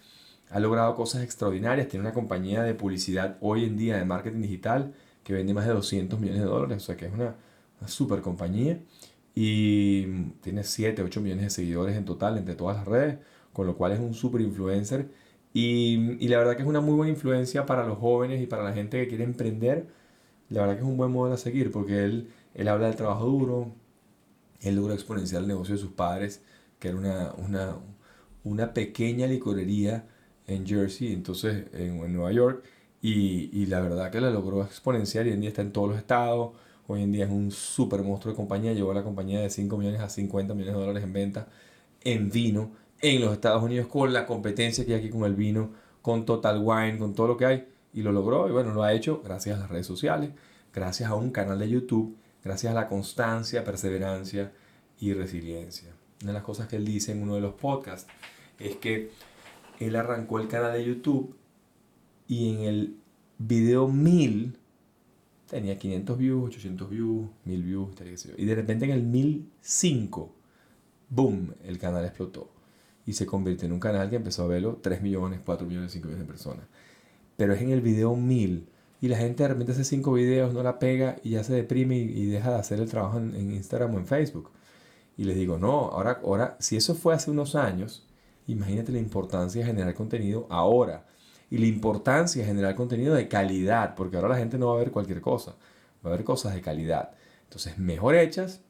Ha 0.51 0.59
logrado 0.59 0.97
cosas 0.97 1.23
extraordinarias, 1.23 1.87
tiene 1.87 2.05
una 2.05 2.13
compañía 2.13 2.65
de 2.65 2.75
publicidad 2.75 3.39
hoy 3.41 3.65
en 3.65 3.77
día 3.77 3.97
de 3.97 4.05
marketing 4.05 4.43
digital 4.43 4.95
que 5.23 5.33
vende 5.33 5.55
más 5.55 5.65
de 5.65 5.75
200 5.75 6.19
millones 6.19 6.43
de 6.43 6.49
dólares, 6.49 6.83
o 6.83 6.87
sea 6.87 6.97
que 6.97 7.07
es 7.07 7.13
una, 7.13 7.37
super 7.87 8.21
compañía 8.21 8.81
y 9.33 10.07
tiene 10.43 10.65
7, 10.65 11.03
8 11.03 11.21
millones 11.21 11.45
de 11.45 11.51
seguidores 11.51 11.97
en 11.97 12.05
total 12.05 12.37
entre 12.37 12.57
todas 12.57 12.79
las 12.79 12.87
redes, 12.87 13.19
con 13.53 13.67
lo 13.69 13.77
cual 13.77 13.93
es 13.93 14.01
un 14.01 14.15
super 14.15 14.41
influencer. 14.41 15.09
Y, 15.53 16.27
la 16.27 16.39
verdad 16.39 16.57
que 16.57 16.63
es 16.63 16.69
una 16.69 16.81
muy 16.81 16.95
buena 16.95 17.13
influencia 17.13 17.65
para 17.65 17.87
los 17.87 17.99
jóvenes 17.99 18.43
y 18.43 18.47
para 18.47 18.65
la 18.65 18.73
gente 18.73 19.01
que 19.01 19.09
quiere 19.09 19.23
emprender. 19.23 19.87
La 20.49 20.63
verdad 20.63 20.75
que 20.75 20.81
es 20.81 20.87
un 20.89 20.97
buen 20.97 21.13
modelo 21.13 21.35
a 21.35 21.39
seguir 21.39 21.71
porque 21.71 22.05
él, 22.05 22.31
él 22.55 22.69
habla 22.69 22.87
del 22.87 22.97
trabajo 22.97 23.27
duro, 23.27 23.73
él 24.63 24.77
logra 24.77 24.95
exponenciar 24.95 25.43
el 25.43 25.49
negocio 25.49 25.75
de 25.75 25.81
sus 25.81 25.93
padres, 25.93 26.43
que 26.85 26.91
era 26.91 26.99
una, 26.99 27.33
una, 27.39 27.77
una 28.45 28.75
pequeña 28.75 29.27
licorería 29.27 30.07
en 30.47 30.67
Jersey, 30.67 31.13
entonces 31.15 31.67
en, 31.73 31.99
en 31.99 32.13
Nueva 32.13 32.33
York, 32.33 32.65
y, 33.01 33.51
y, 33.53 33.67
la 33.67 33.81
verdad 33.81 34.11
que 34.11 34.21
la 34.21 34.31
logró 34.31 34.63
exponenciar 34.63 35.27
y 35.27 35.31
hoy 35.31 35.35
en 35.35 35.41
día 35.41 35.51
está 35.51 35.63
en 35.63 35.73
todos 35.73 35.91
los 35.91 35.99
estados 35.99 36.53
Hoy 36.87 37.03
en 37.03 37.13
día 37.13 37.25
es 37.25 37.31
un 37.31 37.51
super 37.51 38.03
monstruo 38.03 38.33
de 38.33 38.37
compañía. 38.37 38.73
Llevó 38.75 38.91
a 38.91 38.95
la 38.95 39.03
compañía 39.03 39.41
de 39.41 39.49
5 39.49 39.77
millones 39.79 40.01
a 40.01 40.09
50 40.11 40.53
millones 40.55 40.75
de 40.75 40.81
dólares 40.81 41.05
en 41.05 41.13
venta 41.13 41.49
en 42.03 42.31
vino 42.31 42.73
en 43.01 43.23
los 43.23 43.33
Estados 43.33 43.63
Unidos 43.63 43.87
con 43.87 44.13
la 44.13 44.27
competencia 44.27 44.85
que 44.85 44.95
hay 44.95 45.01
aquí 45.01 45.11
con 45.11 45.25
el 45.25 45.35
vino, 45.35 45.71
con 46.03 46.27
Total 46.27 46.61
Wine, 46.63 46.99
con 46.99 47.15
todo 47.15 47.29
lo 47.29 47.37
que 47.37 47.47
hay. 47.47 47.69
Y 47.95 48.03
lo 48.03 48.13
logró. 48.13 48.49
Y 48.49 48.53
bueno, 48.53 48.75
lo 48.75 48.83
ha 48.83 48.93
hecho 48.93 49.23
gracias 49.25 49.57
a 49.57 49.61
las 49.61 49.71
redes 49.71 49.87
sociales, 49.87 50.31
gracias 50.75 51.09
a 51.11 51.15
un 51.15 51.31
canal 51.31 51.59
de 51.59 51.71
YouTube, 51.71 52.17
gracias 52.43 52.73
a 52.73 52.75
la 52.75 52.89
constancia, 52.89 53.65
perseverancia 53.65 54.53
y 55.01 55.15
resiliencia. 55.15 55.91
Una 56.25 56.33
de 56.33 56.39
las 56.39 56.43
cosas 56.43 56.69
que 56.69 56.77
él 56.77 56.87
dice 56.87 57.13
en 57.13 57.23
uno 57.23 57.35
de 57.35 57.43
los 57.43 57.53
podcasts 57.53 58.11
es 58.59 58.77
que 58.77 59.11
él 59.79 59.95
arrancó 59.95 60.41
el 60.41 60.49
canal 60.49 60.73
de 60.73 60.83
YouTube 60.83 61.37
y 62.27 62.55
en 62.55 62.61
el 62.63 62.97
video 63.37 63.89
1000 63.89 64.57
tenía 65.51 65.79
500 65.79 66.17
views, 66.17 66.47
800 66.47 66.89
views, 66.89 67.29
1000 67.45 67.63
views, 67.63 67.95
tal, 67.95 68.17
yo. 68.17 68.33
Y 68.39 68.47
de 68.47 68.55
repente 68.55 68.87
en 68.87 68.93
el 68.93 69.03
1005, 69.03 70.35
boom, 71.11 71.55
el 71.63 71.79
canal 71.79 72.07
explotó. 72.07 72.51
Y 73.05 73.13
se 73.13 73.27
convirtió 73.27 73.67
en 73.67 73.73
un 73.73 73.81
canal 73.81 74.09
que 74.09 74.17
empezó 74.17 74.45
a 74.45 74.47
verlo 74.47 74.79
3 74.83 75.03
millones, 75.03 75.41
4 75.45 75.67
millones, 75.67 75.93
5 75.93 76.07
millones 76.07 76.27
de 76.27 76.33
personas. 76.33 76.65
Pero 77.37 77.53
es 77.53 77.61
en 77.61 77.71
el 77.71 77.83
video 77.83 78.17
1000 78.17 78.67
y 79.03 79.09
la 79.09 79.19
gente 79.19 79.43
de 79.43 79.51
repente 79.51 79.73
hace 79.73 79.85
cinco 79.85 80.15
videos, 80.15 80.55
no 80.55 80.63
la 80.63 80.79
pega 80.79 81.17
y 81.23 81.31
ya 81.31 81.45
se 81.45 81.53
deprime 81.53 81.99
y, 81.99 82.25
deja 82.25 82.51
de 82.51 82.57
hacer 82.57 82.81
el 82.81 82.89
trabajo 82.89 83.19
en, 83.19 83.35
en, 83.35 83.53
Instagram 83.53 83.95
o 83.95 83.99
en 83.99 84.07
Facebook. 84.07 84.51
Y 85.17 85.25
les 85.25 85.37
digo, 85.37 85.59
no, 85.59 85.91
ahora, 85.91 86.21
ahora, 86.25 86.57
si 86.59 86.77
eso 86.77 86.95
fue 86.95 87.15
hace 87.15 87.31
unos 87.31 87.55
años, 87.55 88.07
imagínate 88.47 88.93
la 88.93 88.99
importancia 88.99 89.61
de 89.61 89.67
generar 89.67 89.95
contenido 89.95 90.47
ahora. 90.51 91.07
Y 91.51 91.59
la 91.59 91.67
importancia 91.67 92.43
de 92.43 92.49
generar 92.49 92.75
contenido 92.75 93.15
de 93.15 93.29
calidad, 93.29 93.95
porque 93.95 94.17
ahora 94.17 94.31
la 94.31 94.37
gente 94.37 94.59
no 94.59 94.69
va 94.69 94.75
a 94.75 94.79
ver 94.79 94.91
cualquier 94.91 95.21
cosa, 95.21 95.55
va 96.05 96.11
a 96.11 96.17
ver 96.17 96.25
cosas 96.25 96.55
de 96.55 96.61
calidad. 96.61 97.13
Entonces, 97.45 97.79
mejor 97.79 98.17
hechas 98.17 98.61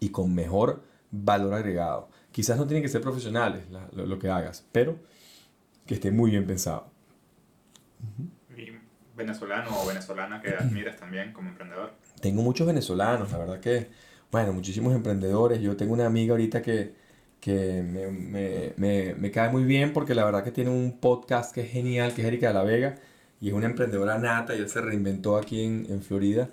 y 0.00 0.10
con 0.10 0.34
mejor 0.34 0.82
valor 1.10 1.54
agregado. 1.54 2.08
Quizás 2.32 2.58
no 2.58 2.66
tienen 2.66 2.82
que 2.82 2.88
ser 2.88 3.00
profesionales 3.00 3.64
lo, 3.92 4.18
que 4.18 4.28
hagas, 4.28 4.66
pero 4.72 4.98
que 5.86 5.94
esté 5.94 6.10
muy 6.10 6.30
bien 6.30 6.46
pensado. 6.46 6.90
¿Y 8.56 8.72
venezolano 9.16 9.70
o 9.80 9.86
venezolana 9.86 10.40
que 10.40 10.50
admiras 10.50 10.96
también 10.96 11.32
como 11.32 11.48
emprendedor? 11.48 11.92
Tengo 12.20 12.42
muchos 12.42 12.66
venezolanos, 12.66 13.32
la 13.32 13.38
verdad 13.38 13.60
que, 13.60 13.90
bueno, 14.30 14.52
muchísimos 14.52 14.94
emprendedores. 14.94 15.60
Yo 15.60 15.76
tengo 15.76 15.92
una 15.94 16.06
amiga 16.06 16.32
ahorita 16.32 16.62
que, 16.62 16.94
que 17.40 17.82
me, 17.82 18.08
me, 18.10 18.74
me, 18.76 19.14
me, 19.14 19.30
cae 19.30 19.50
muy 19.50 19.64
bien 19.64 19.92
porque 19.92 20.14
la 20.14 20.24
verdad 20.24 20.44
que 20.44 20.52
tiene 20.52 20.70
un 20.70 20.98
podcast 20.98 21.54
que 21.54 21.62
es 21.62 21.70
genial, 21.70 22.14
que 22.14 22.22
es 22.22 22.28
Erika 22.28 22.48
de 22.48 22.54
la 22.54 22.62
Vega, 22.62 22.96
y 23.40 23.48
es 23.48 23.54
una 23.54 23.66
emprendedora 23.66 24.18
nata, 24.18 24.54
y 24.56 24.58
él 24.58 24.68
se 24.68 24.80
reinventó 24.80 25.36
aquí 25.36 25.62
en, 25.62 25.86
en 25.88 26.02
Florida, 26.02 26.50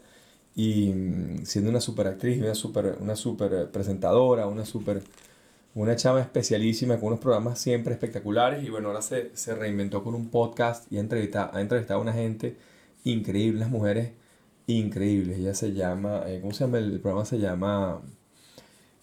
y 0.56 0.92
mm, 0.94 1.46
siendo 1.46 1.70
una 1.72 1.82
super 1.82 2.08
actriz, 2.08 2.42
una 2.42 2.56
super, 2.56 2.98
una 3.02 3.16
super 3.16 3.72
presentadora, 3.72 4.48
una 4.48 4.66
super, 4.66 5.02
una 5.76 5.96
chava 5.96 6.22
especialísima 6.22 6.98
con 7.00 7.08
unos 7.08 7.20
programas 7.20 7.60
siempre 7.60 7.94
espectaculares, 7.94 8.64
y 8.64 8.70
bueno, 8.70 8.90
ahora 8.90 9.02
se, 9.02 9.32
se 9.36 9.56
reinventó 9.56 10.04
con 10.04 10.16
un 10.16 10.30
podcast 10.30 10.92
y 10.92 10.98
ha 10.98 11.02
entrevistado, 11.02 11.52
ha 11.56 11.62
entrevistado 11.62 12.00
a 12.00 12.04
una 12.04 12.14
gente 12.14 12.58
increíble, 13.04 13.60
unas 13.60 13.72
mujeres 13.72 14.12
increíbles, 14.68 15.38
ella 15.38 15.54
se 15.54 15.74
llama, 15.74 16.24
eh, 16.28 16.40
¿cómo 16.42 16.54
se 16.54 16.66
llama? 16.66 16.78
El, 16.80 17.00
programa 17.00 17.26
se 17.26 17.40
llama... 17.40 18.02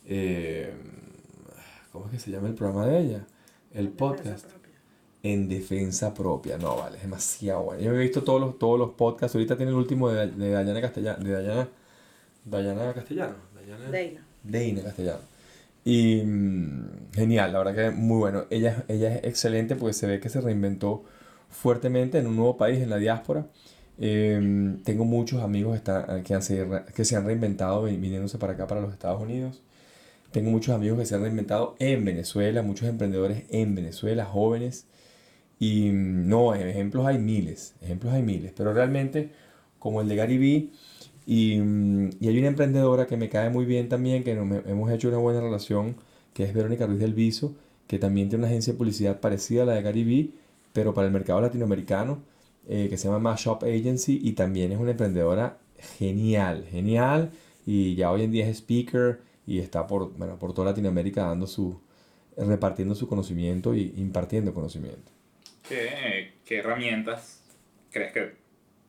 Eh, 0.07 0.73
¿Cómo 1.92 2.07
es 2.07 2.12
que 2.12 2.19
se 2.19 2.31
llama 2.31 2.49
el 2.49 2.54
programa 2.54 2.87
de 2.87 3.00
ella? 3.00 3.26
El 3.73 3.88
podcast. 3.88 4.47
En 5.23 5.49
defensa 5.49 6.12
propia. 6.14 6.59
No, 6.59 6.76
vale, 6.76 6.97
es 6.97 7.02
demasiado 7.02 7.62
bueno. 7.64 7.83
Yo 7.83 7.95
he 7.95 7.99
visto 7.99 8.23
todos 8.23 8.40
los, 8.40 8.59
todos 8.59 8.78
los 8.78 8.90
podcasts. 8.90 9.37
Ahorita 9.37 9.57
tiene 9.57 9.71
el 9.71 9.78
último 9.78 10.09
de, 10.11 10.26
de 10.26 10.50
Dayana 10.50 10.81
Castellano. 10.81 11.23
De 11.23 11.31
Dayana, 11.31 11.69
Dayana 12.45 12.95
Castellano. 12.95 13.35
Dayana, 13.54 13.90
Deina. 14.42 14.83
Castellano. 14.83 15.21
Y 15.85 16.23
mm, 16.25 17.12
genial, 17.14 17.52
la 17.52 17.59
verdad 17.59 17.75
que 17.75 17.90
muy 17.90 18.19
bueno. 18.19 18.45
Ella, 18.50 18.85
ella 18.88 19.14
es 19.14 19.25
excelente 19.25 19.76
porque 19.76 19.92
se 19.92 20.07
ve 20.07 20.19
que 20.19 20.28
se 20.28 20.40
reinventó 20.40 21.04
fuertemente 21.50 22.19
en 22.19 22.26
un 22.26 22.37
nuevo 22.37 22.57
país, 22.57 22.81
en 22.81 22.90
la 22.90 22.97
diáspora. 22.97 23.47
Em, 24.04 24.82
tengo 24.82 25.04
muchos 25.04 25.42
amigos 25.44 25.80
que, 25.80 26.35
han, 26.35 26.42
que 26.92 27.04
se 27.04 27.16
han 27.16 27.25
reinventado 27.25 27.85
viniéndose 27.85 28.37
para 28.37 28.54
acá, 28.54 28.66
para 28.66 28.80
los 28.80 28.92
Estados 28.92 29.23
Unidos. 29.23 29.62
Tengo 30.32 30.50
muchos 30.50 30.75
amigos 30.75 30.99
que 30.99 31.06
se 31.06 31.14
han 31.14 31.23
reinventado 31.23 31.76
en 31.78 32.04
Venezuela, 32.04 32.62
muchos 32.62 32.88
emprendedores 32.88 33.44
en 33.50 33.76
Venezuela, 33.76 34.25
jóvenes. 34.25 34.87
Y 35.61 35.90
mm, 35.92 36.28
no, 36.28 36.54
ejemplos 36.54 37.06
hay 37.06 37.18
miles, 37.18 37.75
ejemplos 37.80 38.12
hay 38.14 38.23
miles, 38.23 38.52
pero 38.56 38.75
realmente 38.75 39.30
como 39.78 40.00
el 40.00 40.09
de 40.09 40.16
Gary 40.16 40.38
Vee, 40.38 40.71
y, 41.26 41.59
mm, 41.61 42.11
y 42.21 42.28
hay 42.28 42.38
una 42.38 42.49
emprendedora 42.49 43.06
que 43.06 43.16
me 43.16 43.28
cae 43.28 43.50
muy 43.50 43.64
bien 43.66 43.88
también, 43.88 44.25
que 44.25 44.32
hemos 44.32 44.90
hecho 44.92 45.09
una 45.09 45.18
buena 45.18 45.40
relación, 45.40 45.97
que 46.35 46.44
es 46.44 46.54
Verónica 46.54 46.87
Ruiz 46.87 46.99
del 47.00 47.14
Viso, 47.14 47.54
que 47.87 47.99
también 48.00 48.28
tiene 48.28 48.44
una 48.44 48.49
agencia 48.49 48.73
de 48.73 48.78
publicidad 48.78 49.21
parecida 49.21 49.62
a 49.62 49.66
la 49.66 49.75
de 49.75 49.82
Gary 49.82 50.04
Vee, 50.04 50.30
pero 50.73 50.94
para 50.94 51.06
el 51.06 51.12
mercado 51.12 51.40
latinoamericano, 51.40 52.21
eh, 52.69 52.88
que 52.88 52.97
se 52.97 53.09
llama 53.09 53.19
Mashup 53.19 53.62
Agency, 53.64 54.21
y 54.23 54.33
también 54.33 54.73
es 54.73 54.78
una 54.78 54.92
emprendedora 54.92 55.59
genial, 55.99 56.66
genial, 56.71 57.31
y 57.66 57.95
ya 57.95 58.11
hoy 58.11 58.23
en 58.23 58.33
día 58.33 58.49
es 58.49 58.59
speaker, 58.59 59.21
y 59.47 59.59
está 59.59 59.87
por, 59.87 60.12
bueno, 60.16 60.38
por 60.38 60.54
toda 60.54 60.71
Latinoamérica 60.71 61.25
dando 61.25 61.47
su, 61.47 61.81
repartiendo 62.37 62.95
su 62.95 63.09
conocimiento 63.09 63.75
y 63.75 63.95
impartiendo 63.97 64.54
conocimiento. 64.54 65.11
¿Qué, 65.69 66.33
qué 66.45 66.59
herramientas 66.59 67.42
crees 67.90 68.12
que 68.12 68.33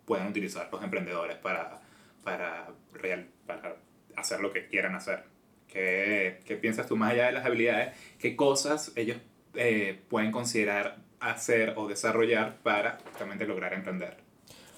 pueden 0.05 0.27
utilizar 0.27 0.69
los 0.71 0.83
emprendedores 0.83 1.37
para, 1.37 1.81
para, 2.23 2.69
real, 2.93 3.27
para 3.45 3.77
hacer 4.15 4.39
lo 4.39 4.51
que 4.51 4.67
quieran 4.67 4.95
hacer? 4.95 5.23
¿Qué, 5.67 6.39
¿Qué, 6.45 6.55
piensas 6.55 6.87
tú 6.87 6.95
más 6.95 7.11
allá 7.11 7.27
de 7.27 7.31
las 7.33 7.45
habilidades? 7.45 7.95
¿Qué 8.19 8.35
cosas 8.35 8.91
ellos 8.95 9.17
eh, 9.55 9.99
pueden 10.09 10.31
considerar 10.31 10.97
hacer 11.31 11.73
o 11.77 11.87
desarrollar 11.87 12.57
para 12.63 12.99
justamente 13.09 13.45
lograr 13.45 13.73
emprender? 13.73 14.17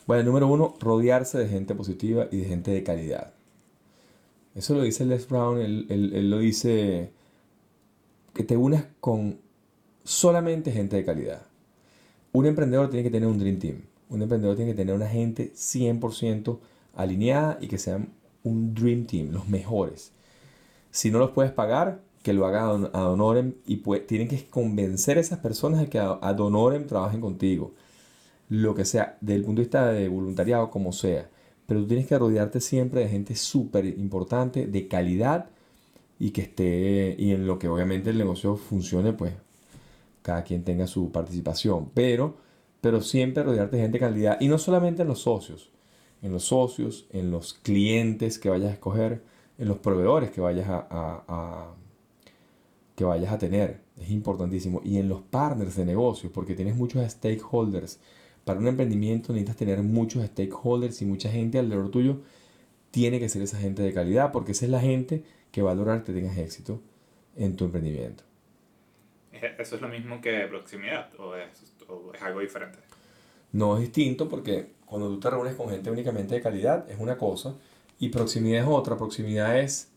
Bueno, 0.05 0.23
número 0.23 0.47
uno, 0.47 0.75
rodearse 0.79 1.37
de 1.37 1.47
gente 1.47 1.73
positiva 1.73 2.27
y 2.31 2.37
de 2.37 2.45
gente 2.45 2.71
de 2.71 2.83
calidad. 2.83 3.33
Eso 4.53 4.75
lo 4.75 4.83
dice 4.83 5.05
Les 5.05 5.27
Brown, 5.27 5.59
él, 5.59 5.85
él, 5.89 6.29
lo 6.29 6.39
dice 6.39 7.11
que 8.33 8.43
te 8.43 8.55
unas 8.55 8.85
con 8.99 9.39
solamente 10.03 10.71
gente 10.71 10.95
de 10.95 11.03
calidad. 11.03 11.41
Un 12.31 12.45
emprendedor 12.45 12.89
tiene 12.89 13.03
que 13.03 13.09
tener 13.09 13.27
un 13.27 13.39
Dream 13.39 13.59
Team. 13.59 13.81
Un 14.09 14.21
emprendedor 14.21 14.55
tiene 14.55 14.71
que 14.71 14.77
tener 14.77 14.93
una 14.93 15.07
gente 15.07 15.51
100% 15.53 16.59
alineada 16.95 17.57
y 17.59 17.67
que 17.67 17.77
sean 17.77 18.13
un 18.43 18.73
Dream 18.73 19.05
Team, 19.05 19.31
los 19.31 19.47
mejores. 19.47 20.13
Si 20.91 21.11
no 21.11 21.19
los 21.19 21.31
puedes 21.31 21.51
pagar, 21.51 21.99
que 22.25 22.33
lo 22.33 22.47
haga 22.47 22.71
a 22.71 23.55
y 23.67 23.77
tienen 24.07 24.27
que 24.27 24.43
convencer 24.47 25.19
a 25.19 25.21
esas 25.21 25.37
personas 25.37 25.79
de 25.79 25.89
que 25.89 25.99
a 25.99 26.35
trabajen 26.87 27.21
contigo. 27.21 27.73
Lo 28.49 28.73
que 28.73 28.83
sea, 28.83 29.19
desde 29.21 29.35
el 29.35 29.45
punto 29.45 29.59
de 29.61 29.65
vista 29.65 29.91
de 29.91 30.09
voluntariado, 30.09 30.71
como 30.71 30.91
sea 30.91 31.29
pero 31.67 31.81
tú 31.81 31.87
tienes 31.87 32.07
que 32.07 32.17
rodearte 32.17 32.61
siempre 32.61 33.01
de 33.01 33.09
gente 33.09 33.35
súper 33.35 33.85
importante, 33.85 34.65
de 34.65 34.87
calidad 34.87 35.49
y 36.19 36.31
que 36.31 36.41
esté, 36.41 37.15
y 37.19 37.31
en 37.31 37.45
lo 37.45 37.59
que 37.59 37.67
obviamente 37.67 38.09
el 38.09 38.17
negocio 38.17 38.55
funcione, 38.55 39.13
pues 39.13 39.33
cada 40.23 40.43
quien 40.43 40.63
tenga 40.63 40.87
su 40.87 41.11
participación, 41.11 41.91
pero, 41.93 42.37
pero 42.81 43.01
siempre 43.01 43.43
rodearte 43.43 43.75
de 43.75 43.83
gente 43.83 43.99
de 43.99 44.05
calidad 44.05 44.37
y 44.41 44.47
no 44.47 44.57
solamente 44.57 45.03
en 45.03 45.09
los 45.09 45.19
socios, 45.21 45.69
en 46.23 46.31
los 46.31 46.45
socios, 46.45 47.05
en 47.11 47.29
los 47.29 47.53
clientes 47.53 48.39
que 48.39 48.49
vayas 48.49 48.71
a 48.71 48.73
escoger, 48.73 49.21
en 49.59 49.67
los 49.67 49.77
proveedores 49.77 50.31
que 50.31 50.41
vayas 50.41 50.67
a 50.69 51.75
que 52.95 53.03
vayas 53.03 53.31
a 53.31 53.37
tener, 53.37 53.81
es 53.99 54.09
importantísimo, 54.09 54.81
y 54.83 54.97
en 54.97 55.09
los 55.09 55.21
partners 55.21 55.75
de 55.75 55.85
negocio, 55.85 56.31
porque 56.31 56.55
tienes 56.55 56.75
muchos 56.75 57.09
stakeholders 57.11 57.99
para 58.45 58.59
un 58.59 58.67
emprendimiento 58.67 59.33
necesitas 59.33 59.57
tener 59.57 59.81
muchos 59.81 60.23
stakeholders 60.23 61.01
y 61.01 61.05
mucha 61.05 61.29
gente 61.29 61.57
alrededor 61.57 61.89
tuyo. 61.89 62.21
Tiene 62.91 63.19
que 63.19 63.27
ser 63.27 63.41
esa 63.41 63.57
gente 63.57 63.81
de 63.81 63.91
calidad 63.91 64.31
porque 64.31 64.53
esa 64.53 64.65
es 64.65 64.71
la 64.71 64.79
gente 64.79 65.23
que 65.51 65.63
va 65.63 65.71
a 65.71 65.75
lograr 65.75 66.03
que 66.03 66.13
tengas 66.13 66.37
éxito 66.37 66.79
en 67.35 67.55
tu 67.55 67.65
emprendimiento. 67.65 68.23
¿Eso 69.31 69.75
es 69.75 69.81
lo 69.81 69.89
mismo 69.89 70.21
que 70.21 70.45
proximidad 70.47 71.09
o 71.19 71.35
es, 71.35 71.75
algo 72.21 72.39
diferente? 72.39 72.77
No, 73.51 73.75
es 73.75 73.81
distinto 73.81 74.29
porque 74.29 74.67
cuando 74.85 75.09
tú 75.09 75.19
te 75.19 75.29
reúnes 75.29 75.55
con 75.55 75.69
gente 75.69 75.89
únicamente 75.89 76.35
de 76.35 76.41
calidad 76.41 76.89
es 76.89 76.99
una 76.99 77.17
cosa 77.17 77.55
y 77.99 78.09
proximidad 78.09 78.61
es 78.61 78.67
otra. 78.67 78.95
Proximidad 78.95 79.59
es 79.59 79.91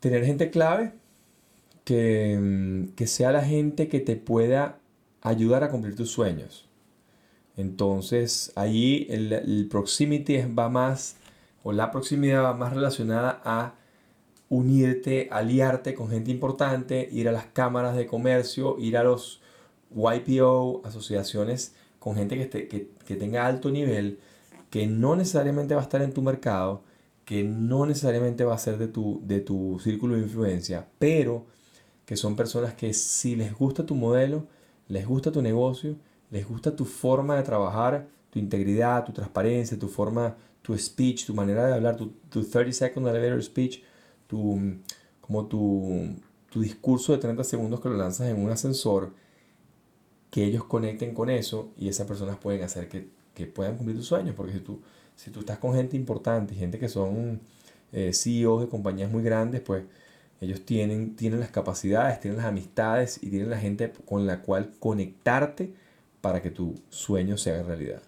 tener 0.00 0.24
gente 0.24 0.50
clave 0.50 0.92
que, 1.84 2.88
que 2.96 3.06
sea 3.06 3.32
la 3.32 3.42
gente 3.42 3.88
que 3.88 4.00
te 4.00 4.16
pueda 4.16 4.78
ayudar 5.20 5.64
a 5.64 5.70
cumplir 5.70 5.96
tus 5.96 6.10
sueños. 6.10 6.68
Entonces 7.56 8.52
ahí 8.56 9.06
el, 9.10 9.68
proximity 9.70 10.38
va 10.58 10.68
más, 10.68 11.16
o 11.62 11.72
la 11.72 11.90
proximidad 11.90 12.42
va 12.44 12.54
más 12.54 12.72
relacionada 12.72 13.40
a 13.44 13.74
unirte, 14.48 15.28
aliarte 15.30 15.94
con 15.94 16.10
gente 16.10 16.30
importante, 16.30 17.08
ir 17.10 17.28
a 17.28 17.32
las 17.32 17.46
cámaras 17.46 17.96
de 17.96 18.06
comercio, 18.06 18.78
ir 18.78 18.96
a 18.96 19.04
los 19.04 19.40
YPO, 19.94 20.82
asociaciones 20.84 21.74
con 21.98 22.16
gente 22.16 22.36
que, 22.36 22.68
que, 22.68 22.90
que 23.06 23.16
tenga 23.16 23.46
alto 23.46 23.70
nivel, 23.70 24.18
que 24.70 24.86
no 24.86 25.16
necesariamente 25.16 25.74
va 25.74 25.80
a 25.80 25.84
estar 25.84 26.02
en 26.02 26.12
tu 26.12 26.22
mercado, 26.22 26.82
que 27.24 27.44
no 27.44 27.86
necesariamente 27.86 28.44
va 28.44 28.54
a 28.54 28.58
ser 28.58 28.78
de 28.78 28.88
tu, 28.88 29.20
de 29.24 29.40
tu 29.40 29.78
círculo 29.82 30.16
de 30.16 30.22
influencia, 30.22 30.88
pero 30.98 31.46
que 32.06 32.16
son 32.16 32.36
personas 32.36 32.74
que 32.74 32.92
si 32.92 33.36
les 33.36 33.54
gusta 33.54 33.86
tu 33.86 33.94
modelo, 33.94 34.46
les 34.88 35.06
gusta 35.06 35.30
tu 35.30 35.42
negocio, 35.42 35.96
les 36.30 36.46
gusta 36.46 36.74
tu 36.74 36.84
forma 36.84 37.36
de 37.36 37.42
trabajar, 37.42 38.08
tu 38.30 38.38
integridad, 38.38 39.04
tu 39.04 39.12
transparencia, 39.12 39.78
tu 39.78 39.88
forma, 39.88 40.36
tu 40.62 40.76
speech, 40.76 41.26
tu 41.26 41.34
manera 41.34 41.66
de 41.66 41.74
hablar, 41.74 41.96
tu, 41.96 42.12
30 42.30 42.72
second 42.72 43.06
elevator 43.06 43.42
speech, 43.42 43.82
tu, 44.26 44.58
como 45.20 45.46
tu, 45.46 46.16
tu 46.50 46.60
discurso 46.60 47.12
de 47.12 47.18
30 47.18 47.44
segundos 47.44 47.80
que 47.80 47.88
lo 47.88 47.96
lanzas 47.96 48.28
en 48.28 48.42
un 48.42 48.50
ascensor, 48.50 49.12
que 50.30 50.44
ellos 50.44 50.64
conecten 50.64 51.14
con 51.14 51.28
eso 51.28 51.70
y 51.76 51.88
esas 51.88 52.06
personas 52.06 52.38
pueden 52.38 52.62
hacer 52.62 52.88
que, 52.88 53.08
que 53.34 53.46
puedan 53.46 53.76
cumplir 53.76 53.96
tus 53.98 54.06
sueños, 54.06 54.34
porque 54.34 54.52
si 54.52 54.60
tú, 54.60 54.80
si 55.14 55.30
tú 55.30 55.40
estás 55.40 55.58
con 55.58 55.74
gente 55.74 55.96
importante, 55.96 56.54
gente 56.54 56.78
que 56.78 56.88
son 56.88 57.40
eh, 57.92 58.12
CEOs 58.14 58.62
de 58.62 58.68
compañías 58.68 59.10
muy 59.10 59.22
grandes, 59.22 59.60
pues 59.60 59.84
ellos 60.42 60.64
tienen, 60.66 61.14
tienen 61.14 61.38
las 61.38 61.50
capacidades, 61.50 62.20
tienen 62.20 62.38
las 62.38 62.46
amistades 62.46 63.22
y 63.22 63.30
tienen 63.30 63.48
la 63.48 63.58
gente 63.58 63.92
con 64.04 64.26
la 64.26 64.40
cual 64.40 64.72
conectarte 64.80 65.72
para 66.20 66.42
que 66.42 66.50
tu 66.50 66.82
sueño 66.90 67.38
se 67.38 67.52
haga 67.52 67.62
realidad. 67.62 68.02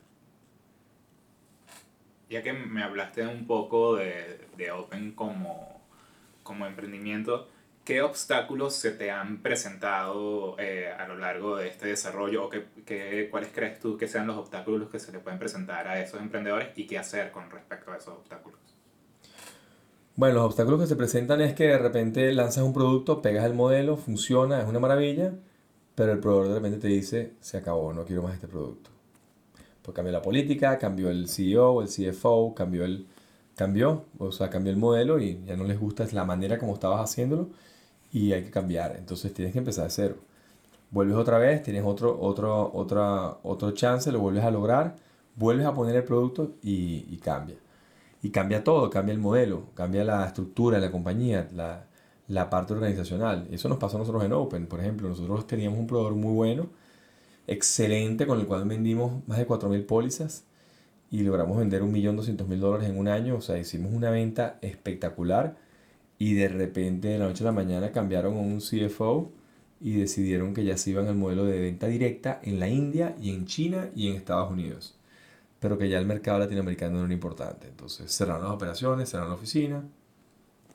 ya 2.29 2.43
que 2.43 2.53
me 2.53 2.83
hablaste 2.83 3.25
un 3.25 3.47
poco 3.47 3.95
de, 3.97 4.49
de 4.57 4.73
Open 4.73 5.13
como, 5.13 5.81
como 6.43 6.67
emprendimiento, 6.67 7.49
¿qué 7.85 8.03
obstáculos 8.03 8.75
se 8.75 8.91
te 8.91 9.13
han 9.13 9.41
presentado 9.41 10.57
eh, 10.59 10.93
a 10.99 11.07
lo 11.07 11.17
largo 11.17 11.57
de 11.57 11.69
este 11.69 11.87
desarrollo 11.87 12.47
o 12.47 12.51
qué, 12.51 12.65
qué, 12.85 13.29
cuáles 13.31 13.51
crees 13.55 13.79
tú 13.79 13.97
que 13.97 14.09
sean 14.09 14.27
los 14.27 14.37
obstáculos 14.37 14.91
que 14.91 14.99
se 14.99 15.13
le 15.13 15.21
pueden 15.21 15.39
presentar 15.39 15.87
a 15.87 16.01
esos 16.01 16.21
emprendedores 16.21 16.77
y 16.77 16.89
qué 16.89 16.99
hacer 16.99 17.31
con 17.31 17.49
respecto 17.51 17.93
a 17.93 17.97
esos 17.97 18.15
obstáculos? 18.15 18.74
Bueno, 20.17 20.37
los 20.37 20.45
obstáculos 20.45 20.81
que 20.81 20.87
se 20.87 20.95
presentan 20.97 21.41
es 21.41 21.55
que 21.55 21.65
de 21.65 21.79
repente 21.79 22.33
lanzas 22.33 22.63
un 22.65 22.73
producto, 22.73 23.21
pegas 23.21 23.45
el 23.47 23.55
modelo, 23.55 23.97
funciona, 23.97 24.61
es 24.63 24.69
una 24.69 24.79
maravilla, 24.79 25.33
pero 25.97 26.13
el 26.13 26.21
proveedor 26.21 26.49
de 26.49 26.55
repente 26.55 26.79
te 26.79 26.89
dice, 26.89 27.33
se 27.41 27.57
acabó, 27.59 27.93
no 27.93 28.05
quiero 28.05 28.23
más 28.23 28.35
este 28.35 28.47
producto. 28.47 28.91
Pues 29.83 29.95
cambió 29.95 30.13
la 30.13 30.23
política, 30.23 30.79
cambió 30.79 31.11
el 31.11 31.29
CEO, 31.29 31.83
el 31.83 31.89
CFO, 31.89 32.55
cambió 32.55 32.85
el, 32.85 33.09
cambió, 33.57 34.05
o 34.19 34.31
sea, 34.33 34.51
cambió 34.51 34.73
el 34.73 34.79
modelo 34.79 35.19
y 35.21 35.43
ya 35.47 35.57
no 35.57 35.65
les 35.65 35.81
gusta 35.81 36.07
la 36.13 36.25
manera 36.25 36.59
como 36.59 36.75
estabas 36.75 37.01
haciéndolo 37.11 37.49
y 38.13 38.33
hay 38.33 38.45
que 38.45 38.51
cambiar. 38.51 38.97
Entonces 38.97 39.35
tienes 39.35 39.53
que 39.53 39.59
empezar 39.61 39.85
de 39.87 39.91
cero. 39.91 40.17
Vuelves 40.91 41.17
otra 41.17 41.39
vez, 41.39 41.63
tienes 41.63 41.85
otro, 41.85 42.19
otro, 42.21 42.71
otra, 42.75 43.39
otro 43.43 43.73
chance, 43.73 44.13
lo 44.13 44.21
vuelves 44.21 44.45
a 44.45 44.51
lograr, 44.53 44.97
vuelves 45.37 45.67
a 45.67 45.75
poner 45.75 45.97
el 45.97 46.05
producto 46.05 46.53
y, 46.63 47.07
y 47.11 47.19
cambia. 47.19 47.57
Y 48.25 48.31
cambia 48.31 48.65
todo, 48.65 48.89
cambia 48.89 49.13
el 49.13 49.21
modelo, 49.21 49.67
cambia 49.75 50.03
la 50.03 50.27
estructura 50.27 50.79
de 50.79 50.87
la 50.87 50.91
compañía, 50.91 51.47
la, 51.55 51.85
la 52.27 52.49
parte 52.49 52.73
organizacional. 52.73 53.47
Eso 53.51 53.69
nos 53.69 53.77
pasó 53.77 53.99
a 53.99 54.01
nosotros 54.01 54.25
en 54.25 54.33
Open, 54.33 54.67
por 54.67 54.81
ejemplo. 54.81 55.11
Nosotros 55.11 55.47
teníamos 55.47 55.79
un 55.79 55.87
proveedor 55.87 56.15
muy 56.15 56.33
bueno, 56.33 56.71
excelente, 57.47 58.27
con 58.27 58.41
el 58.41 58.47
cual 58.47 58.65
vendimos 58.67 59.29
más 59.29 59.37
de 59.37 59.47
4.000 59.47 59.85
pólizas 59.85 60.45
y 61.11 61.23
logramos 61.23 61.59
vender 61.59 61.83
1.200.000 61.83 62.59
dólares 62.59 62.89
en 62.89 62.99
un 62.99 63.09
año. 63.09 63.37
O 63.37 63.41
sea, 63.43 63.59
hicimos 63.59 63.93
una 63.93 64.09
venta 64.09 64.59
espectacular 64.63 65.57
y 66.19 66.33
de 66.33 66.49
repente 66.49 67.09
de 67.09 67.19
la 67.19 67.27
noche 67.27 67.45
a 67.45 67.49
la 67.49 67.53
mañana 67.53 67.93
cambiaron 67.93 68.39
a 68.39 68.41
un 68.41 68.61
CFO 68.61 69.33
y 69.83 69.97
decidieron 69.99 70.55
que 70.55 70.65
ya 70.65 70.79
se 70.79 70.89
iban 70.93 71.09
al 71.09 71.17
modelo 71.17 71.45
de 71.45 71.61
venta 71.61 71.89
directa 71.89 72.41
en 72.43 72.59
la 72.59 72.69
India 72.69 73.17
y 73.21 73.33
en 73.35 73.45
China 73.45 73.91
y 73.95 74.09
en 74.09 74.17
Estados 74.17 74.51
Unidos 74.51 74.94
pero 75.65 75.79
que 75.79 75.89
ya 75.89 75.99
el 75.99 76.05
mercado 76.05 76.41
latinoamericano 76.41 76.99
no 76.99 77.05
era 77.07 77.15
importante. 77.15 77.69
Entonces 77.69 78.15
cerraron 78.15 78.43
las 78.43 78.53
operaciones, 78.53 79.09
cerraron 79.09 79.31
la 79.31 79.37
oficina 79.37 79.83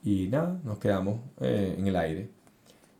y 0.03 0.25
nada, 0.29 0.59
nos 0.63 0.79
quedamos 0.79 1.19
eh, 1.41 1.75
en 1.77 1.85
el 1.85 1.95
aire. 1.95 2.31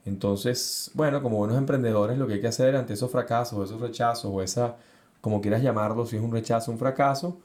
Entonces, 0.05 0.91
bueno, 0.93 1.23
como 1.23 1.37
buenos 1.37 1.57
emprendedores, 1.57 2.15
lo 2.19 2.27
que 2.27 2.33
hay 2.33 2.41
que 2.41 2.47
hacer 2.47 2.75
ante 2.75 2.93
esos 2.93 3.09
fracasos, 3.09 3.67
esos 3.67 3.81
rechazos, 3.81 4.31
o 4.31 4.43
esa, 4.43 4.77
como 5.19 5.41
quieras 5.41 5.63
llamarlo, 5.63 6.05
si 6.05 6.17
es 6.17 6.21
un 6.21 6.31
rechazo, 6.31 6.71
un 6.71 6.77
fracaso, 6.77 7.39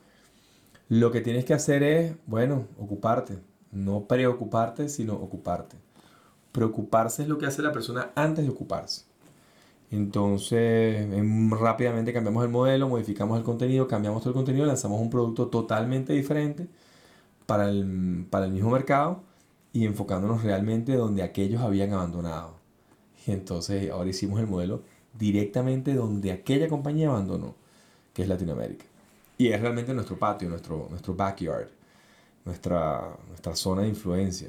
lo 0.91 1.11
que 1.11 1.23
tienes 1.23 1.47
que 1.47 1.55
hacer 1.55 1.83
es, 1.83 2.15
bueno, 2.27 2.67
ocuparte. 2.79 3.39
No 3.73 4.05
preocuparte, 4.05 4.91
sino 4.91 5.15
ocuparte. 5.15 5.79
Preocuparse 6.53 7.23
es 7.23 7.29
lo 7.31 7.39
que 7.39 7.47
hace 7.47 7.63
la 7.63 7.73
persona 7.73 8.11
antes 8.15 8.45
de 8.45 8.51
ocuparse. 8.51 9.07
Entonces, 9.97 11.07
rápidamente 11.51 12.13
cambiamos 12.13 12.45
el 12.45 12.51
modelo, 12.51 12.89
modificamos 12.89 13.39
el 13.39 13.45
contenido, 13.45 13.87
cambiamos 13.87 14.23
todo 14.23 14.31
el 14.31 14.35
contenido, 14.35 14.67
lanzamos 14.67 15.01
un 15.01 15.09
producto 15.09 15.47
totalmente 15.47 16.13
diferente 16.13 16.67
para 17.47 17.71
el, 17.71 18.27
para 18.29 18.47
el 18.47 18.53
mismo 18.53 18.71
mercado 18.71 19.23
y 19.73 19.87
enfocándonos 19.87 20.43
realmente 20.43 20.97
donde 20.97 21.23
aquellos 21.23 21.63
habían 21.63 21.93
abandonado. 21.93 22.55
Y 23.27 23.33
entonces 23.33 23.89
ahora 23.91 24.11
hicimos 24.11 24.41
el 24.41 24.49
modelo 24.49 24.83
directamente 25.17 25.95
donde 25.95 26.33
aquella 26.33 26.69
compañía 26.69 27.11
abandonó, 27.11 27.55
que 28.13 28.23
es 28.23 28.29
Latinoamérica. 28.29 28.85
Y 29.39 29.49
es 29.49 29.61
realmente 29.61 29.95
nuestro 29.95 30.19
patio, 30.19 30.49
nuestro, 30.49 30.89
nuestro 30.91 31.15
backyard, 31.15 31.69
nuestra, 32.45 33.17
nuestra 33.29 33.55
zona 33.55 33.83
de 33.83 33.89
influencia. 33.89 34.49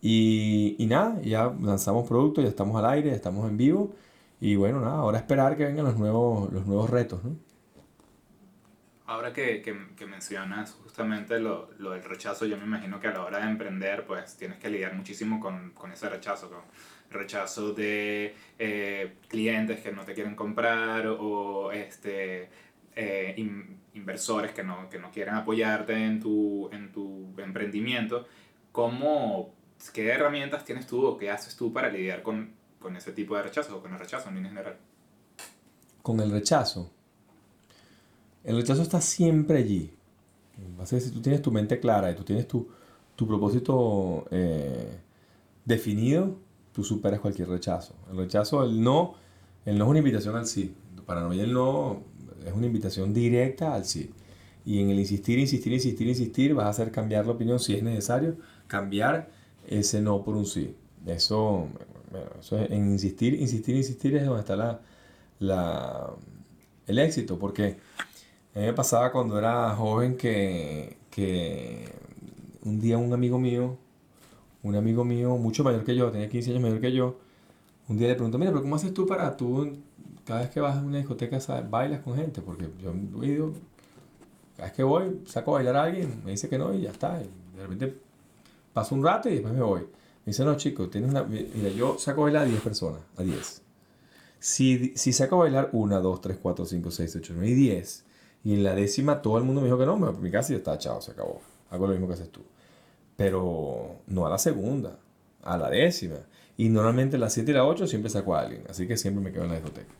Y, 0.00 0.76
y 0.78 0.86
nada, 0.86 1.20
ya 1.22 1.54
lanzamos 1.60 2.08
productos, 2.08 2.42
ya 2.42 2.50
estamos 2.50 2.76
al 2.76 2.86
aire, 2.86 3.10
ya 3.10 3.16
estamos 3.16 3.48
en 3.50 3.56
vivo 3.58 3.92
y 4.42 4.56
bueno, 4.56 4.80
nada, 4.80 4.96
ahora 4.96 5.18
esperar 5.18 5.56
que 5.56 5.64
vengan 5.64 5.84
los 5.84 5.96
nuevos, 5.96 6.52
los 6.52 6.66
nuevos 6.66 6.90
retos. 6.90 7.20
Ahora 9.06 9.32
que, 9.32 9.62
que, 9.62 9.94
que 9.96 10.04
mencionas 10.04 10.72
justamente 10.82 11.38
lo, 11.38 11.70
lo, 11.78 11.92
del 11.92 12.02
rechazo, 12.02 12.46
yo 12.46 12.56
me 12.56 12.64
imagino 12.64 12.98
que 12.98 13.06
a 13.06 13.12
la 13.12 13.22
hora 13.24 13.38
de 13.38 13.48
emprender, 13.48 14.04
pues 14.04 14.36
tienes 14.36 14.58
que 14.58 14.68
lidiar 14.68 14.96
muchísimo 14.96 15.38
con, 15.38 15.70
con 15.70 15.92
ese 15.92 16.08
rechazo, 16.08 16.50
con 16.50 16.62
rechazo 17.08 17.72
de 17.72 18.34
eh, 18.58 19.14
clientes 19.28 19.78
que 19.78 19.92
no 19.92 20.04
te 20.04 20.12
quieren 20.12 20.34
comprar 20.34 21.06
o 21.06 21.70
este, 21.70 22.50
eh, 22.96 23.36
inversores 23.94 24.50
que 24.50 24.64
no, 24.64 24.90
que 24.90 24.98
no 24.98 25.12
quieren 25.12 25.34
apoyarte 25.36 25.92
en 25.92 26.18
tu, 26.18 26.68
en 26.72 26.90
tu 26.90 27.32
emprendimiento. 27.38 28.26
¿Cómo, 28.72 29.54
¿Qué 29.94 30.08
herramientas 30.08 30.64
tienes 30.64 30.88
tú 30.88 31.06
o 31.06 31.16
qué 31.16 31.30
haces 31.30 31.54
tú 31.54 31.72
para 31.72 31.88
lidiar 31.90 32.24
con 32.24 32.60
con 32.82 32.96
ese 32.96 33.12
tipo 33.12 33.36
de 33.36 33.44
rechazo 33.44 33.76
o 33.76 33.80
con 33.82 33.92
el 33.92 33.98
rechazo 33.98 34.28
en 34.28 34.44
general? 34.44 34.76
Con 36.02 36.20
el 36.20 36.30
rechazo. 36.30 36.90
El 38.44 38.56
rechazo 38.56 38.82
está 38.82 39.00
siempre 39.00 39.58
allí. 39.58 39.94
Si 40.84 41.10
tú 41.10 41.22
tienes 41.22 41.40
tu 41.42 41.50
mente 41.50 41.78
clara 41.80 42.10
y 42.10 42.14
tú 42.14 42.24
tienes 42.24 42.46
tu, 42.48 42.68
tu 43.14 43.26
propósito 43.26 44.26
eh, 44.30 44.98
definido, 45.64 46.36
tú 46.72 46.82
superas 46.84 47.20
cualquier 47.20 47.48
rechazo. 47.48 47.94
El 48.10 48.16
rechazo, 48.16 48.64
el 48.64 48.82
no, 48.82 49.14
el 49.64 49.78
no 49.78 49.84
es 49.84 49.90
una 49.90 49.98
invitación 49.98 50.36
al 50.36 50.46
sí. 50.46 50.74
Para 51.06 51.28
mí 51.28 51.38
el 51.40 51.52
no 51.52 52.02
es 52.44 52.52
una 52.52 52.66
invitación 52.66 53.14
directa 53.14 53.74
al 53.74 53.84
sí. 53.84 54.10
Y 54.64 54.80
en 54.80 54.90
el 54.90 54.98
insistir, 54.98 55.38
insistir, 55.38 55.72
insistir, 55.72 56.08
insistir, 56.08 56.54
vas 56.54 56.66
a 56.66 56.70
hacer 56.70 56.90
cambiar 56.90 57.26
la 57.26 57.32
opinión 57.32 57.58
si 57.58 57.74
es 57.74 57.82
necesario, 57.82 58.36
cambiar 58.66 59.30
ese 59.66 60.00
no 60.00 60.22
por 60.22 60.36
un 60.36 60.46
sí. 60.46 60.76
Eso 61.06 61.68
eso 62.40 62.58
en 62.58 62.90
insistir, 62.92 63.34
insistir, 63.34 63.76
insistir 63.76 64.16
es 64.16 64.26
donde 64.26 64.40
está 64.40 64.56
la, 64.56 64.80
la, 65.38 66.10
el 66.86 66.98
éxito, 66.98 67.38
porque 67.38 67.78
a 68.54 68.58
mí 68.58 68.66
me 68.66 68.72
pasaba 68.72 69.12
cuando 69.12 69.38
era 69.38 69.74
joven 69.74 70.16
que, 70.16 70.98
que 71.10 71.88
un 72.64 72.80
día 72.80 72.98
un 72.98 73.12
amigo 73.12 73.38
mío, 73.38 73.78
un 74.62 74.76
amigo 74.76 75.04
mío 75.04 75.36
mucho 75.36 75.64
mayor 75.64 75.84
que 75.84 75.96
yo, 75.96 76.10
tenía 76.10 76.28
15 76.28 76.50
años 76.50 76.62
mayor 76.62 76.80
que 76.80 76.92
yo, 76.92 77.18
un 77.88 77.98
día 77.98 78.08
le 78.08 78.14
preguntó, 78.14 78.38
mira, 78.38 78.50
pero 78.50 78.62
¿cómo 78.62 78.76
haces 78.76 78.94
tú 78.94 79.06
para 79.06 79.36
tú, 79.36 79.78
cada 80.24 80.40
vez 80.40 80.50
que 80.50 80.60
vas 80.60 80.76
a 80.76 80.82
una 80.82 80.98
discoteca, 80.98 81.38
bailas 81.62 82.00
con 82.00 82.16
gente? 82.16 82.42
Porque 82.42 82.68
yo 82.82 82.92
he 83.22 83.36
cada 84.56 84.68
vez 84.68 84.72
que 84.76 84.82
voy, 84.82 85.20
saco 85.26 85.52
a 85.52 85.54
bailar 85.54 85.76
a 85.76 85.82
alguien, 85.84 86.22
me 86.24 86.32
dice 86.32 86.48
que 86.48 86.58
no 86.58 86.72
y 86.74 86.82
ya 86.82 86.90
está. 86.90 87.20
Y 87.20 87.56
de 87.56 87.62
repente 87.62 87.96
paso 88.72 88.94
un 88.94 89.02
rato 89.02 89.28
y 89.28 89.32
después 89.32 89.54
me 89.54 89.62
voy. 89.62 89.82
Me 90.24 90.30
dice, 90.30 90.44
no, 90.44 90.56
chico, 90.56 90.88
tienes 90.88 91.10
una... 91.10 91.24
Mira, 91.24 91.70
yo 91.70 91.98
saco 91.98 92.22
a 92.22 92.24
bailar 92.24 92.42
a 92.42 92.46
10 92.46 92.60
personas, 92.60 93.00
a 93.16 93.22
10. 93.22 93.62
Si, 94.38 94.92
si 94.94 95.12
saco 95.12 95.36
a 95.36 95.38
bailar 95.40 95.70
1, 95.72 96.00
2, 96.00 96.20
3, 96.20 96.38
4, 96.40 96.64
5, 96.64 96.90
6, 96.90 97.16
8, 97.16 97.32
9 97.36 97.50
y 97.50 97.54
10, 97.54 98.04
y 98.44 98.54
en 98.54 98.64
la 98.64 98.74
décima 98.74 99.20
todo 99.22 99.38
el 99.38 99.44
mundo 99.44 99.60
me 99.60 99.66
dijo 99.66 99.78
que 99.78 99.86
no, 99.86 99.96
mi 99.96 100.30
casa 100.30 100.50
ya 100.50 100.58
está, 100.58 100.78
chao, 100.78 101.00
se 101.00 101.12
acabó. 101.12 101.40
Hago 101.70 101.86
lo 101.86 101.92
mismo 101.92 102.06
que 102.06 102.14
haces 102.14 102.30
tú. 102.30 102.42
Pero 103.16 103.96
no 104.06 104.26
a 104.26 104.30
la 104.30 104.38
segunda, 104.38 104.98
a 105.42 105.56
la 105.56 105.70
décima. 105.70 106.16
Y 106.56 106.68
normalmente 106.68 107.18
la 107.18 107.30
7 107.30 107.50
y 107.50 107.54
la 107.54 107.64
8 107.64 107.86
siempre 107.86 108.10
saco 108.10 108.36
a 108.36 108.40
alguien, 108.40 108.64
así 108.68 108.86
que 108.86 108.96
siempre 108.96 109.24
me 109.24 109.32
quedo 109.32 109.44
en 109.44 109.50
la 109.50 109.56
discoteca. 109.56 109.92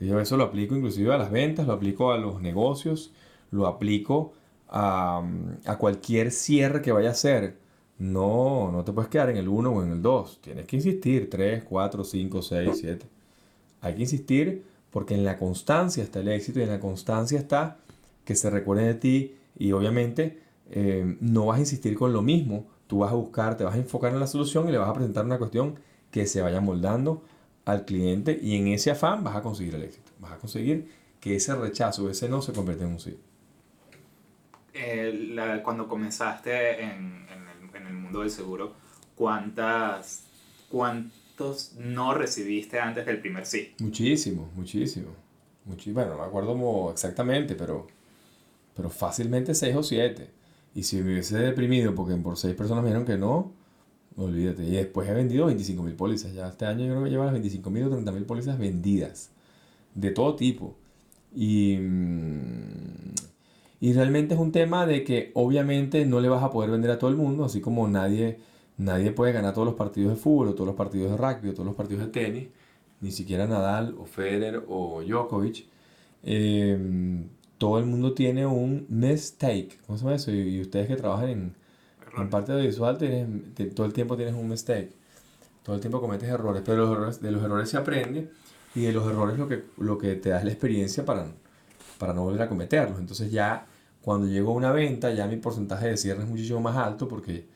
Yo 0.00 0.20
eso 0.20 0.36
lo 0.36 0.44
aplico 0.44 0.76
inclusive 0.76 1.12
a 1.12 1.18
las 1.18 1.32
ventas, 1.32 1.66
lo 1.66 1.72
aplico 1.72 2.12
a 2.12 2.18
los 2.18 2.40
negocios, 2.40 3.12
lo 3.50 3.66
aplico 3.66 4.32
a, 4.68 5.22
a 5.64 5.78
cualquier 5.78 6.30
cierre 6.30 6.82
que 6.82 6.92
vaya 6.92 7.08
a 7.08 7.12
hacer 7.12 7.56
no, 7.98 8.70
no 8.70 8.84
te 8.84 8.92
puedes 8.92 9.10
quedar 9.10 9.30
en 9.30 9.36
el 9.36 9.48
1 9.48 9.70
o 9.70 9.82
en 9.82 9.92
el 9.92 10.02
2. 10.02 10.40
Tienes 10.40 10.66
que 10.66 10.76
insistir 10.76 11.28
3, 11.28 11.64
4, 11.64 12.04
5, 12.04 12.42
6, 12.42 12.70
7. 12.74 13.06
Hay 13.80 13.94
que 13.94 14.02
insistir 14.02 14.64
porque 14.90 15.14
en 15.14 15.24
la 15.24 15.38
constancia 15.38 16.02
está 16.02 16.20
el 16.20 16.28
éxito 16.28 16.60
y 16.60 16.62
en 16.62 16.70
la 16.70 16.80
constancia 16.80 17.38
está 17.38 17.78
que 18.24 18.34
se 18.34 18.50
recuerden 18.50 18.86
de 18.86 18.94
ti 18.94 19.34
y 19.58 19.72
obviamente 19.72 20.38
eh, 20.70 21.16
no 21.20 21.46
vas 21.46 21.58
a 21.58 21.60
insistir 21.60 21.96
con 21.96 22.12
lo 22.12 22.22
mismo. 22.22 22.66
Tú 22.86 23.00
vas 23.00 23.12
a 23.12 23.16
buscar, 23.16 23.56
te 23.56 23.64
vas 23.64 23.74
a 23.74 23.78
enfocar 23.78 24.12
en 24.12 24.20
la 24.20 24.26
solución 24.26 24.68
y 24.68 24.72
le 24.72 24.78
vas 24.78 24.88
a 24.88 24.94
presentar 24.94 25.24
una 25.24 25.38
cuestión 25.38 25.78
que 26.10 26.26
se 26.26 26.40
vaya 26.40 26.60
moldando 26.60 27.22
al 27.64 27.84
cliente 27.84 28.38
y 28.40 28.56
en 28.56 28.68
ese 28.68 28.90
afán 28.90 29.24
vas 29.24 29.36
a 29.36 29.42
conseguir 29.42 29.74
el 29.74 29.82
éxito. 29.82 30.10
Vas 30.20 30.32
a 30.32 30.38
conseguir 30.38 30.88
que 31.20 31.36
ese 31.36 31.54
rechazo, 31.54 32.08
ese 32.08 32.28
no 32.28 32.40
se 32.42 32.52
convierta 32.52 32.84
en 32.84 32.92
un 32.92 33.00
sí. 33.00 33.18
Eh, 34.72 35.60
cuando 35.64 35.88
comenzaste 35.88 36.82
en, 36.82 37.26
del 38.12 38.30
seguro, 38.30 38.72
¿cuántas, 39.14 40.24
¿cuántos 40.68 41.74
no 41.78 42.14
recibiste 42.14 42.80
antes 42.80 43.06
del 43.06 43.20
primer 43.20 43.46
sí? 43.46 43.74
Muchísimo, 43.78 44.50
muchísimo. 44.54 45.08
bueno, 45.64 46.10
no 46.10 46.18
me 46.18 46.24
acuerdo 46.24 46.90
exactamente, 46.90 47.54
pero, 47.54 47.86
pero 48.74 48.90
fácilmente 48.90 49.54
seis 49.54 49.76
o 49.76 49.82
siete. 49.82 50.30
Y 50.74 50.82
si 50.82 50.96
me 50.96 51.12
hubiese 51.12 51.38
deprimido 51.38 51.94
porque 51.94 52.14
por 52.16 52.36
seis 52.36 52.54
personas 52.54 52.82
me 52.82 52.90
dijeron 52.90 53.06
que 53.06 53.16
no, 53.16 53.52
olvídate. 54.16 54.64
Y 54.64 54.70
después 54.72 55.08
he 55.08 55.14
vendido 55.14 55.46
25 55.46 55.82
mil 55.82 55.94
pólizas. 55.94 56.32
Ya 56.32 56.48
este 56.48 56.66
año 56.66 56.84
yo 56.84 56.92
creo 56.92 57.04
que 57.04 57.10
llevo 57.10 57.24
las 57.24 57.32
25 57.32 57.70
mil 57.70 57.84
o 57.84 57.90
30 57.90 58.12
mil 58.12 58.24
pólizas 58.24 58.58
vendidas. 58.58 59.30
De 59.94 60.10
todo 60.10 60.36
tipo. 60.36 60.76
Y, 61.34 61.76
mm, 61.78 63.14
Y 63.80 63.92
realmente 63.92 64.34
es 64.34 64.40
un 64.40 64.52
tema 64.52 64.86
de 64.86 65.04
que 65.04 65.30
obviamente 65.34 66.04
no 66.04 66.20
le 66.20 66.28
vas 66.28 66.42
a 66.42 66.50
poder 66.50 66.70
vender 66.70 66.90
a 66.90 66.98
todo 66.98 67.10
el 67.10 67.16
mundo, 67.16 67.44
así 67.44 67.60
como 67.60 67.86
nadie, 67.88 68.40
nadie 68.76 69.12
puede 69.12 69.32
ganar 69.32 69.54
todos 69.54 69.66
los 69.66 69.76
partidos 69.76 70.12
de 70.14 70.16
fútbol, 70.16 70.48
o 70.48 70.54
todos 70.54 70.66
los 70.66 70.76
partidos 70.76 71.12
de 71.12 71.16
rugby, 71.16 71.50
o 71.50 71.52
todos 71.52 71.66
los 71.66 71.76
partidos 71.76 72.06
de 72.06 72.10
tenis, 72.10 72.48
ni 73.00 73.12
siquiera 73.12 73.46
Nadal, 73.46 73.94
o 73.98 74.04
Federer, 74.04 74.64
o 74.68 75.02
Djokovic. 75.02 75.66
Em, 76.24 77.28
todo 77.58 77.78
el 77.78 77.86
mundo 77.86 78.14
tiene 78.14 78.46
un 78.46 78.86
mistake. 78.88 79.78
¿Cómo 79.86 79.98
se 79.98 80.04
llama 80.04 80.16
eso? 80.16 80.32
Y, 80.32 80.60
ustedes 80.60 80.88
que 80.88 80.96
trabajan 80.96 81.28
en, 81.28 81.54
en 82.16 82.30
parte 82.30 82.54
visual, 82.56 82.98
tienes, 82.98 83.74
todo 83.74 83.86
el 83.86 83.92
tiempo 83.92 84.16
tienes 84.16 84.34
un 84.34 84.48
mistake. 84.48 84.92
Todo 85.62 85.76
el 85.76 85.80
tiempo 85.80 86.00
cometes 86.00 86.28
errores, 86.28 86.62
pero 86.64 86.78
los 86.78 86.90
errores, 86.92 87.20
de 87.20 87.30
los 87.30 87.42
errores 87.42 87.68
se 87.68 87.76
aprende 87.76 88.30
y 88.74 88.82
de 88.82 88.92
los 88.92 89.06
errores 89.06 89.38
lo 89.38 89.48
que, 89.48 89.64
lo 89.78 89.98
que 89.98 90.14
te 90.16 90.30
da 90.30 90.38
es 90.38 90.44
la 90.44 90.50
experiencia 90.50 91.04
para, 91.04 91.26
para 91.98 92.12
no 92.14 92.24
volver 92.24 92.42
a 92.42 92.48
cometerlos. 92.48 92.98
Entonces 92.98 93.30
ya 93.30 93.66
cuando 94.02 94.26
llego 94.26 94.52
a 94.52 94.54
una 94.54 94.72
venta, 94.72 95.12
ya 95.12 95.26
mi 95.26 95.36
porcentaje 95.36 95.88
de 95.88 95.96
cierre 95.96 96.22
es 96.22 96.28
muchísimo 96.28 96.60
más 96.60 96.76
alto 96.76 97.08
porque 97.08 97.46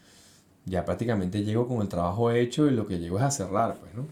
ya 0.65 0.85
prácticamente 0.85 1.43
llego 1.45 1.67
con 1.67 1.81
el 1.83 1.89
trabajo 1.89 2.31
hecho 2.31 2.69
y 2.69 2.73
lo 2.73 2.87
que 2.87 2.99
llego 2.99 3.19
es 3.19 3.25
a 3.25 3.31
cerrar, 3.31 3.77
pues, 3.79 3.95
¿no? 3.95 4.07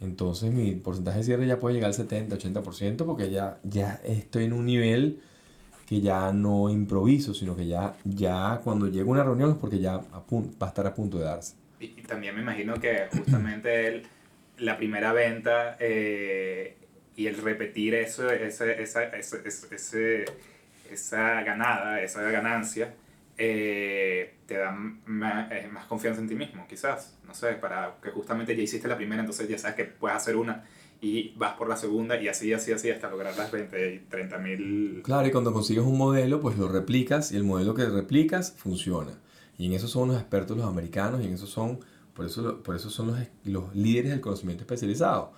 Entonces 0.00 0.50
mi 0.52 0.72
porcentaje 0.72 1.18
de 1.18 1.24
cierre 1.24 1.46
ya 1.46 1.58
puede 1.58 1.74
llegar 1.74 1.88
al 1.88 1.94
70, 1.94 2.36
80% 2.36 3.04
porque 3.04 3.30
ya, 3.30 3.58
ya 3.62 4.00
estoy 4.04 4.44
en 4.44 4.54
un 4.54 4.64
nivel 4.64 5.20
que 5.86 6.00
ya 6.00 6.32
no 6.32 6.70
improviso, 6.70 7.34
sino 7.34 7.56
que 7.56 7.66
ya, 7.66 7.94
ya 8.04 8.60
cuando 8.64 8.86
llego 8.86 9.10
a 9.10 9.14
una 9.14 9.24
reunión 9.24 9.50
es 9.50 9.56
porque 9.56 9.78
ya 9.78 9.98
va 9.98 10.24
a 10.60 10.66
estar 10.66 10.86
a 10.86 10.94
punto 10.94 11.18
de 11.18 11.24
darse. 11.24 11.56
Y, 11.80 11.88
también 12.02 12.34
me 12.34 12.42
imagino 12.42 12.74
que 12.74 13.08
justamente 13.16 14.02
la 14.58 14.76
primera 14.76 15.12
venta 15.12 15.76
eh, 15.80 16.76
y 17.16 17.26
el 17.26 17.36
repetir 17.36 17.94
eso, 17.94 18.30
esa, 18.30 18.70
ese, 18.72 19.42
ese, 19.44 20.24
esa 20.90 21.42
ganada, 21.42 22.00
esa 22.02 22.22
ganancia, 22.30 22.94
eh, 23.36 24.34
te 24.46 24.58
da 24.58 24.70
más, 24.70 25.50
eh, 25.50 25.68
más, 25.72 25.86
confianza 25.86 26.20
en 26.20 26.28
ti 26.28 26.34
mismo, 26.34 26.66
quizás. 26.68 27.16
No 27.26 27.34
sé, 27.34 27.54
para 27.54 27.96
que 28.02 28.10
justamente 28.10 28.54
ya 28.56 28.62
hiciste 28.62 28.88
la 28.88 28.96
primera, 28.96 29.20
entonces 29.20 29.48
ya 29.48 29.58
sabes 29.58 29.76
que 29.76 29.84
puedes 29.84 30.16
hacer 30.16 30.36
una 30.36 30.64
y 31.00 31.32
vas 31.36 31.54
por 31.54 31.68
la 31.68 31.76
segunda 31.76 32.20
y 32.20 32.28
así, 32.28 32.52
así, 32.52 32.72
así 32.72 32.90
hasta 32.90 33.08
lograr 33.08 33.36
las 33.36 33.50
20 33.50 33.94
y 33.94 33.98
30 34.00 34.38
mil. 34.38 35.00
Claro, 35.02 35.26
y 35.26 35.30
cuando 35.30 35.52
consigues 35.52 35.84
un 35.84 35.96
modelo, 35.96 36.40
pues 36.40 36.58
lo 36.58 36.68
replicas 36.68 37.32
y 37.32 37.36
el 37.36 37.44
modelo 37.44 37.74
que 37.74 37.86
replicas 37.86 38.52
funciona. 38.52 39.18
Y 39.56 39.66
en 39.66 39.72
eso 39.72 39.88
son 39.88 40.08
los 40.08 40.18
expertos 40.18 40.56
los 40.56 40.66
americanos 40.66 41.22
y 41.22 41.26
en 41.26 41.34
eso 41.34 41.46
son, 41.46 41.80
por 42.14 42.26
eso, 42.26 42.62
por 42.62 42.76
eso 42.76 42.90
son 42.90 43.08
los, 43.08 43.18
los 43.44 43.74
líderes 43.74 44.10
del 44.10 44.20
conocimiento 44.20 44.64
especializado. 44.64 45.32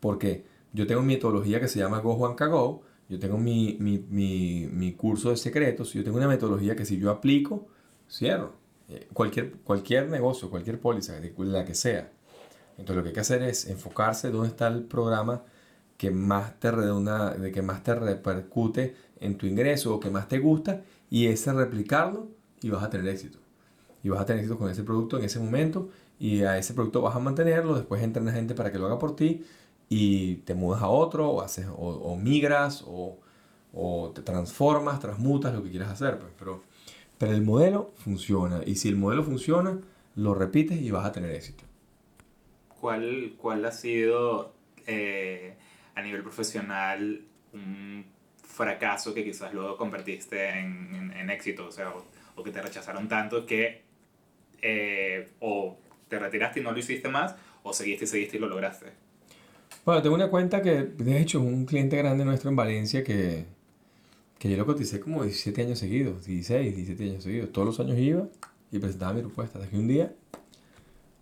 Porque 0.00 0.44
yo 0.76 0.86
tengo 0.86 1.00
mi 1.00 1.14
metodología 1.14 1.58
que 1.58 1.68
se 1.68 1.78
llama 1.78 2.00
Go 2.00 2.16
Juan 2.16 2.36
Go, 2.36 2.82
yo 3.08 3.18
tengo 3.18 3.38
mi, 3.38 3.78
mi, 3.80 3.98
mi, 4.10 4.68
mi, 4.70 4.92
curso 4.92 5.30
de 5.30 5.38
secretos, 5.38 5.94
yo 5.94 6.04
tengo 6.04 6.18
una 6.18 6.28
metodología 6.28 6.76
que 6.76 6.84
si 6.84 6.98
yo 6.98 7.10
aplico, 7.10 7.66
cierro. 8.10 8.52
Eh, 8.88 9.08
cualquier, 9.12 9.52
cualquier 9.64 10.10
negocio, 10.10 10.50
cualquier 10.50 10.78
póliza, 10.78 11.14
la 11.38 11.64
que 11.64 11.74
sea. 11.74 12.12
Entonces 12.72 12.96
lo 12.96 13.02
que 13.02 13.08
hay 13.08 13.14
que 13.14 13.20
hacer 13.20 13.42
es 13.42 13.66
enfocarse 13.68 14.30
dónde 14.30 14.48
está 14.48 14.68
el 14.68 14.82
programa 14.82 15.44
que 15.96 16.10
más 16.10 16.60
te 16.60 16.70
redunda, 16.70 17.32
de 17.32 17.50
que 17.52 17.62
más 17.62 17.82
te 17.82 17.94
repercute 17.94 18.94
en 19.18 19.38
tu 19.38 19.46
ingreso 19.46 19.94
o 19.94 20.00
que 20.00 20.10
más 20.10 20.28
te 20.28 20.38
gusta 20.38 20.82
y 21.08 21.26
ese 21.26 21.54
replicarlo 21.54 22.28
y 22.60 22.68
vas 22.68 22.84
a 22.84 22.90
tener 22.90 23.08
éxito. 23.08 23.38
Y 24.02 24.10
vas 24.10 24.20
a 24.20 24.26
tener 24.26 24.40
éxito 24.40 24.58
con 24.58 24.70
ese 24.70 24.82
producto 24.82 25.18
en 25.18 25.24
ese 25.24 25.38
momento 25.38 25.88
y 26.18 26.42
a 26.42 26.58
ese 26.58 26.74
producto 26.74 27.00
vas 27.00 27.16
a 27.16 27.18
mantenerlo, 27.18 27.74
después 27.76 28.02
entrena 28.02 28.32
gente 28.32 28.54
para 28.54 28.70
que 28.70 28.78
lo 28.78 28.86
haga 28.86 28.98
por 28.98 29.16
ti 29.16 29.42
y 29.88 30.36
te 30.36 30.54
mudas 30.54 30.82
a 30.82 30.88
otro 30.88 31.30
o, 31.30 31.40
haces, 31.42 31.66
o, 31.76 32.16
migras 32.16 32.84
o, 32.86 33.18
o, 33.72 34.10
te 34.14 34.22
transformas, 34.22 35.00
transmutas, 35.00 35.54
lo 35.54 35.62
que 35.62 35.70
quieras 35.70 35.90
hacer. 35.90 36.18
Pues. 36.18 36.32
Pero, 36.38 36.62
pero 37.18 37.32
el 37.32 37.42
modelo 37.42 37.92
funciona 37.96 38.60
y 38.66 38.76
si 38.76 38.88
el 38.88 38.96
modelo 38.96 39.22
funciona, 39.22 39.78
lo 40.16 40.34
repites 40.34 40.80
y 40.80 40.90
vas 40.90 41.06
a 41.06 41.12
tener 41.12 41.30
éxito. 41.30 41.64
¿Cuál, 42.80 43.34
cuál 43.38 43.64
ha 43.64 43.72
sido 43.72 44.52
eh, 44.86 45.56
a 45.94 46.02
nivel 46.02 46.22
profesional 46.22 47.22
un 47.52 48.04
fracaso 48.42 49.14
que 49.14 49.24
quizás 49.24 49.52
luego 49.52 49.76
convertiste 49.76 50.50
en, 50.50 51.12
en, 51.16 51.30
éxito? 51.30 51.66
O 51.66 51.72
sea, 51.72 51.92
o, 52.34 52.42
que 52.42 52.50
te 52.50 52.60
rechazaron 52.60 53.08
tanto 53.08 53.46
que 53.46 53.82
eh, 54.62 55.32
o 55.40 55.78
te 56.08 56.18
retiraste 56.18 56.60
y 56.60 56.62
no 56.62 56.72
lo 56.72 56.78
hiciste 56.78 57.08
más, 57.08 57.34
o 57.62 57.72
seguiste 57.72 58.04
y 58.04 58.08
seguiste 58.08 58.36
y 58.36 58.40
lo 58.40 58.48
lograste. 58.48 59.05
Bueno, 59.84 60.02
tengo 60.02 60.14
una 60.14 60.28
cuenta 60.28 60.62
que, 60.62 60.82
de 60.82 61.20
hecho, 61.20 61.40
un 61.40 61.64
cliente 61.64 61.96
grande 61.96 62.24
nuestro 62.24 62.50
en 62.50 62.56
Valencia 62.56 63.04
que, 63.04 63.46
que 64.38 64.50
yo 64.50 64.56
lo 64.56 64.66
coticé 64.66 65.00
como 65.00 65.22
17 65.22 65.62
años 65.62 65.78
seguidos, 65.78 66.26
16, 66.26 66.74
17 66.74 67.10
años 67.10 67.22
seguidos. 67.22 67.52
Todos 67.52 67.66
los 67.66 67.80
años 67.80 67.98
iba 67.98 68.26
y 68.72 68.78
presentaba 68.78 69.12
mi 69.12 69.20
propuesta. 69.20 69.58
Hasta 69.58 69.70
que 69.70 69.76
un 69.76 69.86
día 69.86 70.12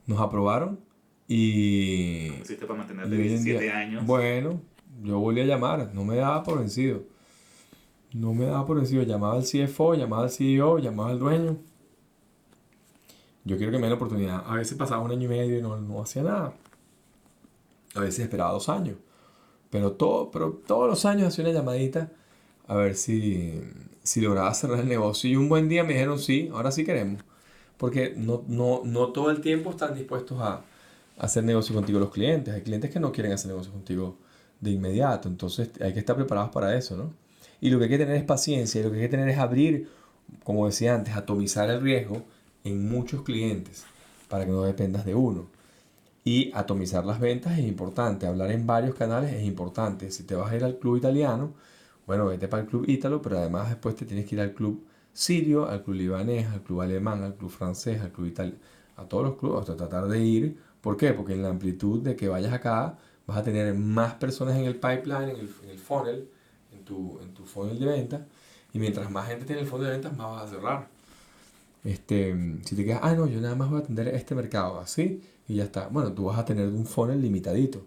nos 0.06 0.20
aprobaron 0.20 0.80
y... 1.28 2.32
hiciste 2.42 2.66
para 2.66 2.80
mantenerte 2.80 3.16
17 3.16 3.70
años? 3.70 4.06
Bueno, 4.06 4.60
yo 5.02 5.18
volví 5.18 5.40
a 5.40 5.44
llamar, 5.44 5.90
no 5.94 6.04
me 6.04 6.16
daba 6.16 6.42
por 6.42 6.58
vencido. 6.58 7.02
No 8.12 8.32
me 8.32 8.46
daba 8.46 8.64
por 8.64 8.76
vencido. 8.76 9.02
Llamaba 9.02 9.34
al 9.34 9.44
CFO, 9.44 9.94
llamaba 9.94 10.24
al 10.24 10.30
CEO, 10.30 10.78
llamaba 10.78 11.10
al 11.10 11.18
dueño. 11.18 11.56
Yo 13.44 13.56
quiero 13.56 13.72
que 13.72 13.78
me 13.78 13.82
den 13.82 13.90
la 13.90 13.96
oportunidad. 13.96 14.44
A 14.46 14.56
veces 14.56 14.76
pasaba 14.78 15.02
un 15.02 15.10
año 15.10 15.24
y 15.24 15.28
medio 15.28 15.58
y 15.58 15.62
no, 15.62 15.78
no 15.78 16.00
hacía 16.00 16.22
nada. 16.22 16.54
A 17.94 18.00
veces 18.00 18.20
esperaba 18.20 18.52
dos 18.52 18.68
años. 18.68 18.96
Pero, 19.70 19.92
todo, 19.92 20.30
pero 20.30 20.62
todos 20.66 20.88
los 20.88 21.04
años 21.04 21.28
hacía 21.28 21.44
una 21.44 21.54
llamadita 21.54 22.10
a 22.66 22.74
ver 22.76 22.96
si, 22.96 23.60
si 24.02 24.20
lograba 24.20 24.52
cerrar 24.54 24.80
el 24.80 24.88
negocio. 24.88 25.30
Y 25.30 25.36
un 25.36 25.48
buen 25.48 25.68
día 25.68 25.84
me 25.84 25.94
dijeron, 25.94 26.18
sí, 26.18 26.50
ahora 26.52 26.70
sí 26.70 26.84
queremos. 26.84 27.22
Porque 27.76 28.14
no, 28.16 28.44
no, 28.46 28.82
no 28.84 29.08
todo 29.08 29.30
el 29.30 29.40
tiempo 29.40 29.70
están 29.70 29.94
dispuestos 29.94 30.40
a, 30.40 30.62
hacer 31.18 31.44
negocio 31.44 31.74
contigo 31.74 31.98
los 31.98 32.10
clientes. 32.10 32.54
Hay 32.54 32.62
clientes 32.62 32.90
que 32.90 33.00
no 33.00 33.12
quieren 33.12 33.32
hacer 33.32 33.48
negocio 33.50 33.72
contigo 33.72 34.16
de 34.60 34.70
inmediato. 34.70 35.28
Entonces 35.28 35.70
hay 35.80 35.92
que 35.92 36.00
estar 36.00 36.16
preparados 36.16 36.50
para 36.50 36.76
eso, 36.76 36.96
¿no? 36.96 37.12
Y 37.60 37.70
lo 37.70 37.78
que 37.78 37.84
hay 37.84 37.90
que 37.90 37.98
tener 37.98 38.16
es 38.16 38.24
paciencia 38.24 38.80
y 38.80 38.84
lo 38.84 38.90
que 38.90 38.96
hay 38.96 39.02
que 39.02 39.08
tener 39.08 39.28
es 39.28 39.38
abrir, 39.38 39.88
como 40.42 40.66
decía 40.66 40.94
antes, 40.94 41.14
atomizar 41.14 41.70
el 41.70 41.80
riesgo 41.80 42.22
en 42.64 42.88
muchos 42.88 43.22
clientes 43.22 43.84
para 44.28 44.44
que 44.44 44.50
no 44.50 44.62
dependas 44.62 45.04
de 45.04 45.14
uno. 45.14 45.46
Y 46.24 46.50
atomizar 46.54 47.04
las 47.04 47.20
ventas 47.20 47.58
es 47.58 47.66
importante, 47.66 48.26
hablar 48.26 48.50
en 48.50 48.66
varios 48.66 48.94
canales 48.94 49.32
es 49.34 49.44
importante. 49.44 50.10
Si 50.10 50.24
te 50.24 50.34
vas 50.34 50.50
a 50.50 50.56
ir 50.56 50.64
al 50.64 50.78
club 50.78 50.96
italiano, 50.96 51.52
bueno, 52.06 52.26
vete 52.26 52.48
para 52.48 52.62
el 52.62 52.68
club 52.68 52.84
ítalo, 52.88 53.20
pero 53.22 53.38
además 53.38 53.68
después 53.68 53.94
te 53.96 54.06
tienes 54.06 54.26
que 54.26 54.34
ir 54.36 54.40
al 54.40 54.54
club 54.54 54.86
sirio, 55.12 55.68
al 55.68 55.82
club 55.82 55.96
libanés, 55.96 56.46
al 56.48 56.62
club 56.62 56.80
alemán, 56.80 57.22
al 57.22 57.34
club 57.34 57.50
francés, 57.50 58.00
al 58.00 58.10
club 58.10 58.28
italiano, 58.28 58.58
a 58.96 59.04
todos 59.04 59.24
los 59.24 59.36
clubes, 59.36 59.60
hasta 59.60 59.76
tratar 59.76 60.08
de 60.08 60.20
ir. 60.20 60.58
¿Por 60.80 60.96
qué? 60.96 61.12
Porque 61.12 61.34
en 61.34 61.42
la 61.42 61.50
amplitud 61.50 62.00
de 62.02 62.16
que 62.16 62.28
vayas 62.28 62.52
acá, 62.52 62.98
vas 63.26 63.38
a 63.38 63.42
tener 63.42 63.74
más 63.74 64.14
personas 64.14 64.56
en 64.56 64.64
el 64.64 64.76
pipeline, 64.76 65.30
en 65.30 65.36
el, 65.70 65.78
funnel, 65.78 66.28
en 66.72 66.84
tu, 66.84 67.18
en 67.20 67.34
tu 67.34 67.44
funnel 67.44 67.78
de 67.78 67.86
venta. 67.86 68.26
Y 68.72 68.78
mientras 68.78 69.10
más 69.10 69.28
gente 69.28 69.44
tiene 69.44 69.62
el 69.62 69.68
funnel 69.68 69.86
de 69.86 69.92
ventas, 69.92 70.16
más 70.16 70.30
vas 70.30 70.44
a 70.44 70.48
cerrar. 70.54 70.93
Este, 71.84 72.34
si 72.64 72.76
te 72.76 72.84
quedas, 72.84 73.00
ah, 73.02 73.14
no, 73.14 73.26
yo 73.26 73.40
nada 73.40 73.54
más 73.54 73.70
voy 73.70 73.80
a 73.80 73.82
atender 73.82 74.08
este 74.08 74.34
mercado, 74.34 74.80
así, 74.80 75.22
y 75.48 75.56
ya 75.56 75.64
está. 75.64 75.88
Bueno, 75.88 76.12
tú 76.12 76.24
vas 76.24 76.38
a 76.38 76.44
tener 76.44 76.68
un 76.68 76.86
funnel 76.86 77.20
limitadito. 77.20 77.86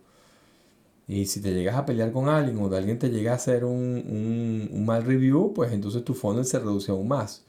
Y 1.07 1.25
si 1.25 1.41
te 1.41 1.53
llegas 1.53 1.75
a 1.75 1.85
pelear 1.85 2.11
con 2.11 2.27
alguien 2.29 2.57
o 2.59 2.73
alguien 2.75 2.99
te 2.99 3.09
llega 3.09 3.31
a 3.31 3.35
hacer 3.35 3.63
un, 3.63 3.73
un, 3.73 4.69
un, 4.71 4.85
mal 4.85 5.03
review, 5.05 5.53
pues 5.53 5.71
entonces 5.71 6.03
tu 6.03 6.13
funnel 6.13 6.45
se 6.45 6.59
reduce 6.59 6.91
aún 6.91 7.07
más. 7.07 7.45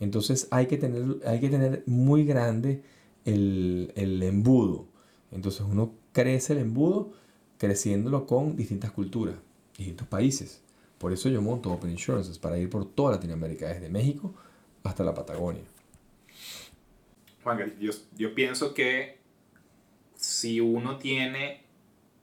Entonces 0.00 0.48
hay 0.50 0.66
que 0.66 0.78
tener, 0.78 1.20
hay 1.26 1.38
que 1.40 1.50
tener 1.50 1.84
muy 1.86 2.24
grande 2.24 2.82
el, 3.24 3.92
el 3.96 4.22
embudo. 4.22 4.86
Entonces 5.32 5.62
uno 5.70 5.92
crece 6.12 6.54
el 6.54 6.60
embudo 6.60 7.12
creciéndolo 7.58 8.26
con 8.26 8.56
distintas 8.56 8.90
culturas, 8.92 9.36
distintos 9.76 10.08
países. 10.08 10.62
Por 10.98 11.12
eso 11.12 11.28
yo 11.28 11.42
monto 11.42 11.72
Open 11.72 11.90
Insurances, 11.90 12.38
para 12.38 12.58
ir 12.58 12.70
por 12.70 12.86
toda 12.86 13.12
Latinoamérica, 13.12 13.68
desde 13.68 13.90
México 13.90 14.32
hasta 14.82 15.04
la 15.04 15.14
Patagonia. 15.14 15.62
Juan, 17.44 17.78
yo, 17.78 17.92
yo 18.16 18.34
pienso 18.34 18.74
que 18.74 19.18
si 20.16 20.60
uno 20.60 20.98
tiene 20.98 21.62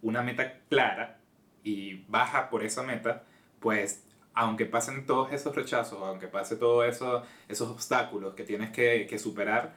una 0.02 0.24
meta 0.24 0.60
clara 0.68 1.20
y 1.64 2.04
baja 2.08 2.50
por 2.50 2.64
esa 2.64 2.84
meta, 2.84 3.24
pues 3.60 4.04
aunque 4.34 4.66
pasen 4.66 5.06
todos 5.06 5.32
esos 5.32 5.56
rechazos, 5.56 6.00
aunque 6.02 6.28
pase 6.28 6.56
todos 6.56 6.88
eso, 6.88 7.24
esos 7.48 7.70
obstáculos 7.70 8.34
que 8.34 8.44
tienes 8.44 8.72
que, 8.72 9.06
que, 9.08 9.20
superar, 9.20 9.76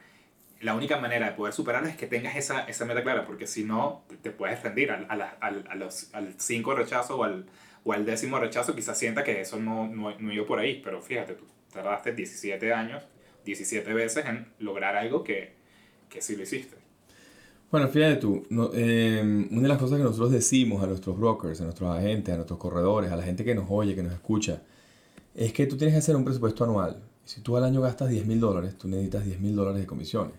la 0.61 0.73
única 0.73 0.97
manera 0.97 1.27
de 1.27 1.33
poder 1.33 1.53
superarlos 1.53 1.91
es 1.91 1.97
que 1.97 2.07
tengas 2.07 2.35
esa, 2.35 2.61
esa 2.63 2.85
meta 2.85 3.03
clara, 3.03 3.25
porque 3.25 3.45
si 3.45 3.63
no, 3.63 4.03
te 4.23 4.31
puedes 4.31 4.63
rendir 4.63 4.91
al, 4.91 5.05
al, 5.09 5.21
al, 5.39 5.67
a 5.69 5.75
los, 5.75 6.13
al 6.15 6.33
cinco 6.39 6.73
rechazos 6.73 7.19
o 7.19 7.23
al, 7.23 7.45
o 7.83 7.93
al 7.93 8.05
décimo 8.05 8.39
rechazo, 8.39 8.73
quizás 8.75 8.97
sienta 8.97 9.23
que 9.23 9.41
eso 9.41 9.59
no, 9.59 9.87
no, 9.87 10.17
no 10.17 10.33
iba 10.33 10.45
por 10.45 10.59
ahí, 10.59 10.81
pero 10.83 11.01
fíjate, 11.01 11.35
tú 11.35 11.45
tardaste 11.71 12.13
17 12.13 12.73
años, 12.73 13.03
17 13.45 13.93
veces 13.93 14.25
en 14.25 14.47
lograr 14.59 14.95
algo 14.95 15.23
que, 15.23 15.53
que 16.09 16.21
sí 16.21 16.35
lo 16.35 16.43
hiciste. 16.43 16.75
Bueno, 17.71 17.89
fíjate 17.89 18.17
tú, 18.17 18.43
em, 18.73 19.47
una 19.51 19.61
de 19.63 19.67
las 19.67 19.77
cosas 19.77 19.97
que 19.97 20.03
nosotros 20.03 20.31
decimos 20.31 20.83
a 20.83 20.87
nuestros 20.87 21.17
brokers, 21.17 21.59
a 21.61 21.65
nuestros 21.65 21.95
agentes, 21.95 22.33
a 22.33 22.37
nuestros 22.37 22.59
corredores, 22.59 23.11
a 23.11 23.15
la 23.15 23.23
gente 23.23 23.43
que 23.43 23.55
nos 23.55 23.65
oye, 23.69 23.95
que 23.95 24.03
nos 24.03 24.13
escucha, 24.13 24.61
es 25.33 25.51
que 25.51 25.65
tú 25.65 25.75
tienes 25.75 25.93
que 25.93 25.99
hacer 25.99 26.15
un 26.15 26.23
presupuesto 26.23 26.63
anual. 26.63 27.01
Si 27.25 27.41
tú 27.41 27.57
al 27.57 27.63
año 27.63 27.81
gastas 27.81 28.09
10 28.09 28.25
mil 28.27 28.39
dólares, 28.39 28.77
tú 28.77 28.87
necesitas 28.87 29.25
10 29.25 29.39
mil 29.39 29.55
dólares 29.55 29.81
de 29.81 29.87
comisiones. 29.87 30.35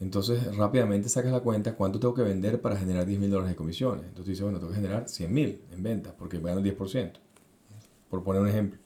Entonces 0.00 0.56
rápidamente 0.56 1.08
sacas 1.08 1.32
la 1.32 1.40
cuenta 1.40 1.74
cuánto 1.74 2.00
tengo 2.00 2.14
que 2.14 2.22
vender 2.22 2.60
para 2.60 2.76
generar 2.76 3.04
10 3.04 3.20
mil 3.20 3.30
dólares 3.30 3.50
de 3.50 3.56
comisiones. 3.56 4.04
Entonces 4.06 4.28
dices, 4.28 4.42
bueno, 4.42 4.58
tengo 4.58 4.70
que 4.72 4.76
generar 4.76 5.08
100 5.08 5.32
mil 5.32 5.60
en 5.70 5.82
ventas 5.82 6.14
porque 6.18 6.38
gano 6.38 6.60
el 6.60 6.76
10%. 6.76 7.12
Por 8.08 8.22
poner 8.24 8.42
un 8.42 8.48
ejemplo. 8.48 8.80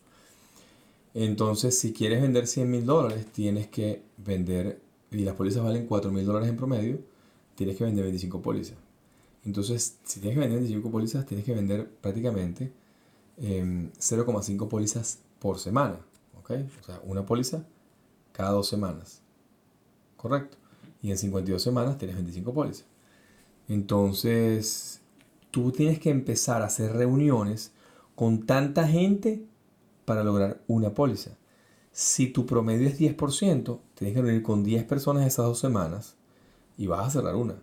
Entonces, 1.18 1.78
si 1.78 1.94
quieres 1.94 2.20
vender 2.20 2.46
100 2.46 2.70
mil 2.70 2.84
dólares, 2.84 3.24
tienes 3.32 3.68
que 3.68 4.02
vender, 4.18 4.82
y 5.10 5.24
las 5.24 5.34
pólizas 5.34 5.64
valen 5.64 5.86
4 5.86 6.12
mil 6.12 6.26
dólares 6.26 6.50
en 6.50 6.58
promedio, 6.58 6.98
tienes 7.54 7.78
que 7.78 7.84
vender 7.84 8.04
25 8.04 8.42
pólizas. 8.42 8.76
Entonces, 9.42 9.96
si 10.04 10.20
tienes 10.20 10.36
que 10.36 10.40
vender 10.40 10.58
25 10.58 10.90
pólizas, 10.90 11.24
tienes 11.24 11.46
que 11.46 11.54
vender 11.54 11.88
prácticamente 11.88 12.70
0,5 13.38 14.62
em, 14.62 14.68
pólizas 14.68 15.20
por 15.38 15.58
semana. 15.58 15.98
¿ok? 16.38 16.50
O 16.82 16.84
sea, 16.84 17.00
una 17.04 17.24
póliza 17.24 17.64
cada 18.32 18.50
dos 18.50 18.68
semanas. 18.68 19.22
¿Correcto? 20.18 20.58
Y 21.00 21.12
en 21.12 21.16
52 21.16 21.62
semanas 21.62 21.96
tienes 21.96 22.16
25 22.16 22.52
pólizas. 22.52 22.84
Entonces, 23.68 25.00
tú 25.50 25.72
tienes 25.72 25.98
que 25.98 26.10
empezar 26.10 26.60
a 26.60 26.66
hacer 26.66 26.92
reuniones 26.92 27.72
con 28.14 28.44
tanta 28.44 28.86
gente 28.86 29.46
para 30.06 30.24
lograr 30.24 30.62
una 30.66 30.94
póliza. 30.94 31.32
Si 31.92 32.28
tu 32.28 32.46
promedio 32.46 32.88
es 32.88 32.98
10%, 32.98 33.80
tienes 33.94 34.14
que 34.14 34.22
reunir 34.22 34.42
con 34.42 34.64
10 34.64 34.84
personas 34.84 35.26
esas 35.26 35.46
dos 35.46 35.58
semanas 35.58 36.16
y 36.78 36.86
vas 36.86 37.06
a 37.06 37.10
cerrar 37.10 37.36
una. 37.36 37.54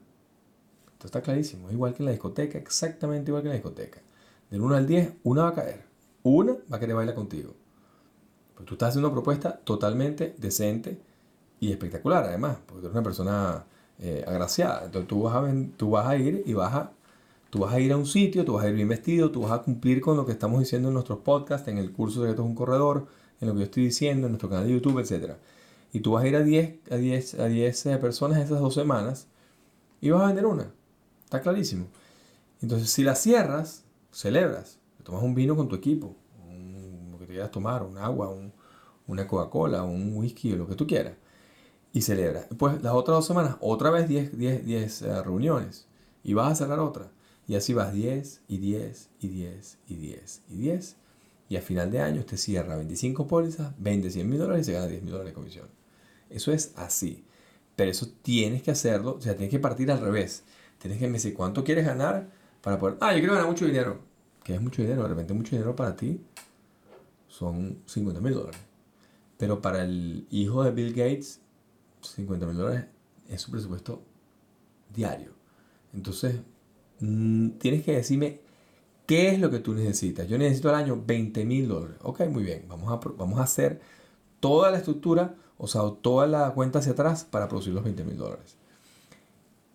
Esto 0.93 1.07
está 1.07 1.21
clarísimo. 1.21 1.67
Es 1.67 1.73
igual 1.73 1.93
que 1.93 2.03
en 2.03 2.05
la 2.05 2.11
discoteca, 2.11 2.57
exactamente 2.57 3.31
igual 3.31 3.41
que 3.41 3.47
en 3.47 3.53
la 3.53 3.55
discoteca. 3.55 4.01
Del 4.51 4.61
1 4.61 4.75
al 4.75 4.85
10, 4.85 5.13
una 5.23 5.43
va 5.43 5.49
a 5.49 5.53
caer. 5.53 5.85
Una 6.23 6.53
va 6.71 6.77
a 6.77 6.79
querer 6.79 6.95
bailar 6.95 7.15
contigo. 7.15 7.53
Pues 8.55 8.65
tú 8.65 8.75
estás 8.75 8.89
haciendo 8.89 9.07
una 9.07 9.15
propuesta 9.15 9.57
totalmente 9.57 10.35
decente 10.37 10.99
y 11.59 11.71
espectacular, 11.71 12.25
además, 12.25 12.57
porque 12.65 12.81
eres 12.81 12.93
una 12.93 13.03
persona 13.03 13.65
eh, 13.99 14.23
agraciada. 14.27 14.85
Entonces 14.85 15.07
tú 15.07 15.23
vas, 15.23 15.35
a, 15.35 15.53
tú 15.77 15.91
vas 15.91 16.07
a 16.07 16.15
ir 16.17 16.43
y 16.45 16.53
vas 16.53 16.73
a, 16.73 16.91
tú 17.53 17.59
vas 17.59 17.73
a 17.75 17.79
ir 17.79 17.93
a 17.93 17.97
un 17.97 18.07
sitio, 18.07 18.43
tú 18.43 18.53
vas 18.53 18.65
a 18.65 18.69
ir 18.69 18.73
bien 18.73 18.87
vestido, 18.87 19.29
tú 19.29 19.41
vas 19.41 19.51
a 19.51 19.61
cumplir 19.61 20.01
con 20.01 20.17
lo 20.17 20.25
que 20.25 20.31
estamos 20.31 20.59
diciendo 20.59 20.87
en 20.87 20.95
nuestros 20.95 21.19
podcasts, 21.19 21.67
en 21.67 21.77
el 21.77 21.91
curso 21.91 22.21
de 22.21 22.29
Secretos 22.29 22.47
un 22.47 22.55
Corredor, 22.55 23.05
en 23.39 23.47
lo 23.47 23.53
que 23.53 23.59
yo 23.59 23.65
estoy 23.65 23.83
diciendo, 23.83 24.25
en 24.25 24.31
nuestro 24.31 24.49
canal 24.49 24.65
de 24.65 24.73
YouTube, 24.73 24.97
etc. 24.97 25.33
Y 25.91 25.99
tú 25.99 26.13
vas 26.13 26.23
a 26.23 26.27
ir 26.27 26.35
a 26.35 26.41
10, 26.41 26.91
a 26.91 26.95
10, 26.95 27.33
a 27.35 27.45
10 27.45 27.85
eh, 27.85 27.97
personas 27.99 28.39
esas 28.39 28.59
dos 28.59 28.73
semanas 28.73 29.27
y 30.01 30.09
vas 30.09 30.23
a 30.23 30.25
vender 30.25 30.47
una. 30.47 30.71
Está 31.25 31.41
clarísimo. 31.41 31.85
Entonces, 32.59 32.89
si 32.89 33.03
la 33.03 33.13
cierras, 33.13 33.83
celebras. 34.11 34.79
tomas 35.03 35.21
un 35.21 35.35
vino 35.35 35.55
con 35.55 35.69
tu 35.69 35.75
equipo, 35.75 36.15
lo 37.11 37.19
que 37.19 37.27
te 37.27 37.33
quieras 37.33 37.51
tomar, 37.51 37.83
un 37.83 37.99
agua, 37.99 38.29
un, 38.29 38.51
una 39.05 39.27
Coca-Cola, 39.27 39.83
un 39.83 40.17
whisky, 40.17 40.53
o 40.53 40.55
lo 40.55 40.67
que 40.67 40.73
tú 40.73 40.87
quieras. 40.87 41.13
Y 41.93 42.01
celebras. 42.01 42.47
Pues 42.57 42.81
las 42.81 42.95
otras 42.95 43.17
dos 43.17 43.27
semanas, 43.27 43.57
otra 43.59 43.91
vez 43.91 44.07
10, 44.07 44.39
10, 44.39 44.65
10 44.65 45.01
reuniones. 45.23 45.85
Y 46.23 46.33
vas 46.33 46.51
a 46.51 46.55
cerrar 46.55 46.79
otra. 46.79 47.11
Y 47.47 47.55
así 47.55 47.73
vas 47.73 47.93
10 47.93 48.41
y 48.47 48.57
10 48.57 49.09
y 49.19 49.27
10 49.27 49.77
y 49.87 49.95
10 49.95 50.41
y 50.49 50.55
10. 50.55 50.95
Y 51.49 51.57
a 51.57 51.61
final 51.61 51.91
de 51.91 51.99
año 51.99 52.25
te 52.25 52.37
cierra 52.37 52.77
25 52.77 53.27
pólizas, 53.27 53.73
vende 53.77 54.09
100 54.09 54.29
mil 54.29 54.39
dólares 54.39 54.67
y 54.67 54.71
se 54.71 54.73
gana 54.73 54.87
10 54.87 55.03
mil 55.03 55.11
dólares 55.11 55.31
de 55.31 55.35
comisión. 55.35 55.67
Eso 56.29 56.51
es 56.51 56.73
así. 56.75 57.25
Pero 57.75 57.91
eso 57.91 58.07
tienes 58.21 58.63
que 58.63 58.71
hacerlo, 58.71 59.15
o 59.17 59.21
sea, 59.21 59.35
tienes 59.35 59.51
que 59.51 59.59
partir 59.59 59.91
al 59.91 59.99
revés. 59.99 60.43
Tienes 60.79 60.99
que 60.99 61.09
decir 61.09 61.33
cuánto 61.33 61.63
quieres 61.63 61.85
ganar 61.85 62.29
para 62.61 62.77
poder. 62.79 62.97
Ah, 63.01 63.13
yo 63.13 63.19
quiero 63.19 63.33
ganar 63.33 63.49
mucho 63.49 63.65
dinero. 63.65 64.01
¿Qué 64.43 64.55
es 64.55 64.61
mucho 64.61 64.81
dinero? 64.81 65.03
De 65.03 65.09
repente, 65.09 65.33
mucho 65.33 65.51
dinero 65.51 65.75
para 65.75 65.95
ti 65.95 66.21
son 67.27 67.81
50 67.85 68.21
mil 68.21 68.33
dólares. 68.33 68.59
Pero 69.37 69.61
para 69.61 69.83
el 69.83 70.27
hijo 70.29 70.63
de 70.63 70.71
Bill 70.71 70.93
Gates, 70.93 71.41
50 72.01 72.45
mil 72.45 72.57
dólares 72.57 72.85
es 73.29 73.41
su 73.41 73.51
presupuesto 73.51 74.03
diario. 74.93 75.31
Entonces, 75.93 76.35
tienes 77.59 77.83
que 77.83 77.95
decirme 77.95 78.39
qué 79.05 79.29
es 79.29 79.39
lo 79.39 79.49
que 79.49 79.59
tú 79.59 79.73
necesitas. 79.73 80.27
Yo 80.27 80.37
necesito 80.37 80.69
al 80.69 80.75
año 80.75 81.01
20 81.05 81.45
mil 81.45 81.67
dólares. 81.67 81.97
Ok, 82.01 82.21
muy 82.27 82.43
bien. 82.43 82.65
Vamos 82.67 82.91
a, 82.91 83.09
vamos 83.17 83.39
a 83.39 83.43
hacer 83.43 83.81
toda 84.39 84.71
la 84.71 84.77
estructura, 84.77 85.35
o 85.57 85.67
sea, 85.67 85.81
toda 86.01 86.27
la 86.27 86.51
cuenta 86.53 86.79
hacia 86.79 86.93
atrás 86.93 87.25
para 87.29 87.47
producir 87.47 87.73
los 87.73 87.83
20 87.83 88.03
mil 88.03 88.17
dólares. 88.17 88.57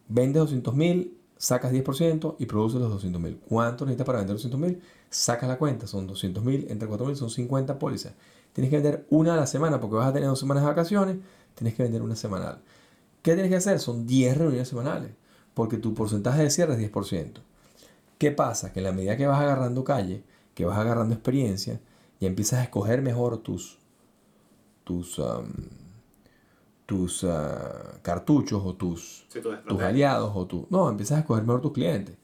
Vende 0.09 0.39
200 0.39 0.75
mil, 0.75 1.19
sacas 1.37 1.73
10% 1.73 2.37
y 2.39 2.47
produces 2.47 2.81
los 2.81 2.91
200 2.91 3.21
mil. 3.21 3.39
¿Cuánto 3.39 3.85
necesitas 3.85 4.07
para 4.07 4.19
vender 4.19 4.37
200 4.37 4.61
mil? 4.61 4.83
Sacas 5.11 5.49
la 5.49 5.59
cuenta, 5.59 5.87
son 5.87 6.07
200 6.07 6.43
mil 6.45 6.67
entre 6.71 6.89
4 6.89 7.07
mil, 7.07 7.17
son 7.17 7.31
50 7.31 7.79
pólizas. 7.79 8.15
Tienes 8.53 8.71
que 8.71 8.77
vender 8.77 9.07
una 9.11 9.35
a 9.35 9.37
la 9.37 9.47
semana 9.47 9.81
porque 9.81 9.97
vas 9.97 10.09
a 10.09 10.13
tener 10.13 10.29
dos 10.29 10.41
semanas 10.41 10.63
de 10.63 10.69
vacaciones, 10.69 11.19
tienes 11.55 11.75
que 11.75 11.83
vender 11.83 12.03
una 12.03 12.17
semanal. 12.17 12.63
¿Qué 13.23 13.35
tienes 13.35 13.51
que 13.51 13.57
hacer? 13.57 13.79
Son 13.79 14.07
10 14.07 14.39
reuniones 14.39 14.69
semanales 14.69 15.13
porque 15.59 15.77
tu 15.77 15.93
porcentaje 15.93 16.45
de 16.45 16.51
cierre 16.51 16.75
es 16.75 16.93
10%. 16.93 17.41
¿Qué 18.17 18.31
pasa? 18.31 18.73
Que 18.73 18.79
en 18.79 18.85
la 18.85 18.93
medida 18.93 19.17
que 19.17 19.27
vas 19.27 19.41
agarrando 19.41 19.83
calle, 19.83 20.23
que 20.55 20.65
vas 20.65 20.79
agarrando 20.79 21.17
experiencia, 21.17 21.81
y 22.21 22.27
empiezas 22.27 22.61
a 22.61 22.63
escoger 22.63 23.03
mejor 23.03 23.39
tus, 23.39 23.77
tus, 24.85 25.21
tus 26.87 27.25
ah, 27.25 27.99
cartuchos 28.03 28.63
o 28.65 28.77
tus, 28.77 29.27
tus 29.67 29.83
aliados 29.83 30.31
o 30.33 30.47
tu... 30.47 30.69
No, 30.71 30.89
empiezas 30.89 31.17
a 31.17 31.21
escoger 31.23 31.43
mejor 31.43 31.61
tus 31.61 31.73
clientes. 31.73 32.15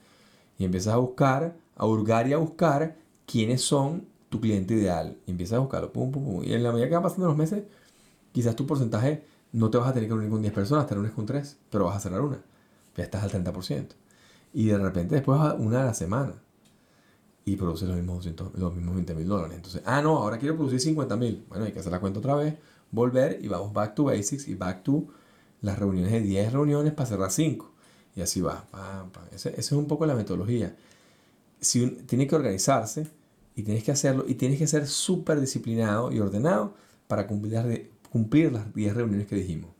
Y 0.56 0.64
empiezas 0.64 0.94
a 0.94 0.98
buscar, 0.98 1.56
a 1.74 1.86
hurgar 1.86 2.28
y 2.28 2.34
a 2.34 2.36
buscar 2.36 2.96
quiénes 3.26 3.62
son 3.62 4.06
tu 4.28 4.40
cliente 4.40 4.74
ideal. 4.74 5.16
Y 5.26 5.32
empiezas 5.32 5.56
a 5.56 5.58
buscarlo, 5.58 5.92
pum, 5.92 6.12
pum, 6.12 6.24
pum. 6.24 6.44
Y 6.44 6.52
en 6.52 6.62
la 6.62 6.70
medida 6.70 6.86
que 6.86 6.94
van 6.94 7.02
pasando 7.02 7.26
los 7.26 7.36
meses, 7.36 7.64
quizás 8.30 8.54
tu 8.54 8.64
porcentaje 8.64 9.24
no 9.50 9.70
te 9.70 9.78
vas 9.78 9.88
a 9.88 9.92
tener 9.92 10.08
que 10.08 10.14
reunir 10.14 10.30
con 10.30 10.40
10 10.40 10.54
personas, 10.54 10.86
te 10.86 10.94
reúnes 10.94 11.10
con 11.10 11.26
3, 11.26 11.58
pero 11.68 11.86
vas 11.86 11.96
a 11.96 12.00
cerrar 12.00 12.20
una. 12.20 12.38
Ya 12.96 13.04
estás 13.04 13.22
al 13.22 13.30
30%. 13.30 13.88
Y 14.52 14.66
de 14.66 14.78
repente 14.78 15.16
después 15.16 15.40
una 15.58 15.82
a 15.82 15.86
la 15.86 15.94
semana. 15.94 16.34
Y 17.44 17.56
produces 17.56 17.88
los 17.88 17.96
mismos, 17.96 18.26
los 18.56 18.74
mismos 18.74 18.94
20 18.94 19.14
mil 19.14 19.28
dólares. 19.28 19.56
Entonces, 19.56 19.82
ah, 19.84 20.00
no, 20.00 20.18
ahora 20.18 20.38
quiero 20.38 20.56
producir 20.56 20.80
50 20.80 21.16
mil. 21.16 21.44
Bueno, 21.48 21.64
hay 21.64 21.72
que 21.72 21.80
hacer 21.80 21.92
la 21.92 22.00
cuenta 22.00 22.20
otra 22.20 22.34
vez, 22.36 22.54
volver 22.90 23.38
y 23.42 23.48
vamos 23.48 23.72
back 23.72 23.94
to 23.94 24.04
basics 24.04 24.48
y 24.48 24.54
back 24.54 24.82
to 24.82 25.06
las 25.60 25.78
reuniones 25.78 26.12
de 26.12 26.20
10 26.20 26.52
reuniones 26.52 26.92
para 26.92 27.06
cerrar 27.06 27.30
5. 27.30 27.70
Y 28.16 28.20
así 28.22 28.40
va. 28.40 28.64
Esa 29.32 29.50
es 29.50 29.72
un 29.72 29.86
poco 29.86 30.06
la 30.06 30.14
metodología. 30.14 30.74
Si 31.60 31.86
tiene 32.06 32.26
que 32.26 32.36
organizarse 32.36 33.08
y 33.56 33.62
tienes 33.62 33.82
que 33.82 33.92
hacerlo 33.92 34.24
y 34.26 34.34
tienes 34.34 34.58
que 34.58 34.66
ser 34.66 34.86
súper 34.86 35.40
disciplinado 35.40 36.12
y 36.12 36.20
ordenado 36.20 36.74
para 37.08 37.26
cumplir, 37.26 37.90
cumplir 38.10 38.52
las 38.52 38.72
10 38.74 38.94
reuniones 38.94 39.26
que 39.26 39.36
dijimos. 39.36 39.73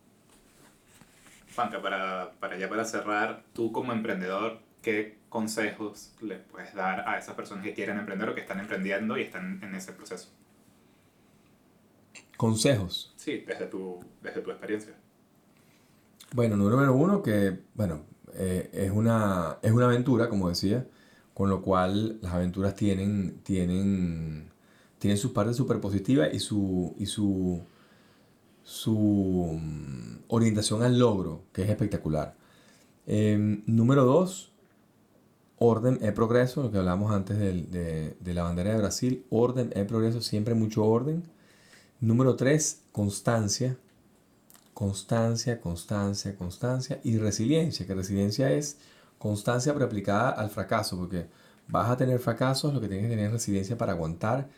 Juanca, 1.55 1.81
para, 1.81 2.33
para 2.41 2.59
ya 2.59 2.69
para 2.69 2.85
cerrar, 2.85 3.45
tú 3.53 3.73
como 3.73 3.93
emprendedor, 3.93 4.61
¿qué 4.83 5.19
consejos 5.29 6.13
le 6.21 6.37
puedes 6.37 6.75
dar 6.75 7.09
a 7.09 7.19
esas 7.19 7.35
personas 7.35 7.65
que 7.65 7.75
quieren 7.75 7.99
emprender 7.99 8.29
o 8.29 8.35
que 8.35 8.41
están 8.41 8.61
emprendiendo 8.61 9.17
y 9.17 9.23
están 9.23 9.63
en 9.63 9.75
ese 9.75 9.93
proceso? 9.93 10.31
¿Consejos? 12.37 13.13
Sí, 13.17 13.45
desde 13.47 13.67
tu, 13.67 14.01
desde 14.23 14.41
tu 14.41 14.51
experiencia. 14.51 14.95
Bueno, 16.33 16.57
número 16.57 16.93
uno, 16.93 17.23
que 17.23 17.61
bueno, 17.75 18.03
eh, 18.35 18.71
es, 18.73 18.91
una, 18.91 19.59
es 19.63 19.71
una 19.71 19.87
aventura, 19.87 20.29
como 20.29 20.49
decía, 20.49 20.87
con 21.33 21.49
lo 21.49 21.63
cual 21.63 22.19
las 22.21 22.33
aventuras 22.33 22.75
tienen, 22.75 23.39
tienen, 23.45 24.51
tienen 24.99 25.17
sus 25.17 25.31
partes 25.31 25.57
súper 25.57 25.81
positivas 25.81 26.33
y 26.33 26.41
su, 26.41 26.95
y 26.99 27.07
su 27.07 27.63
su 28.65 29.59
mm, 29.61 30.25
orientación 30.29 30.83
al 30.83 30.99
logro, 30.99 31.43
que 31.53 31.63
es 31.63 31.71
espectacular. 31.71 32.35
Em, 33.07 33.63
número 33.67 34.05
dos, 34.05 34.53
orden 35.59 35.99
e 36.03 36.13
progreso, 36.13 36.63
lo 36.63 36.73
que 36.73 36.79
hablamos 36.79 37.13
antes 37.13 37.39
de, 37.39 38.17
de, 38.19 38.35
la 38.35 38.43
bandera 38.43 38.73
de 38.73 38.79
Brasil, 38.79 39.25
orden 39.31 39.71
e 39.75 39.85
progreso, 39.85 40.21
siempre 40.21 40.55
mucho 40.55 40.85
orden. 40.85 41.23
Número 42.01 42.37
tres, 42.37 42.83
constancia, 42.93 43.77
constancia, 44.73 45.61
constancia, 45.61 46.35
constancia 46.37 47.01
y 47.05 47.19
resiliencia, 47.19 47.87
que 47.87 47.95
resiliencia 47.95 48.51
es 48.53 48.79
constancia 49.19 49.73
pero 49.73 49.87
aplicada 49.87 50.31
al 50.31 50.51
fracaso, 50.51 50.97
porque 50.99 51.29
vas 51.69 51.91
a 51.91 51.97
tener 51.97 52.19
fracasos, 52.19 52.75
lo 52.75 52.81
que 52.81 52.89
tienes 52.89 53.07
que 53.07 53.11
tener 53.11 53.27
es 53.27 53.33
resiliencia 53.33 53.79
para 53.79 53.93
aguantar. 53.93 54.49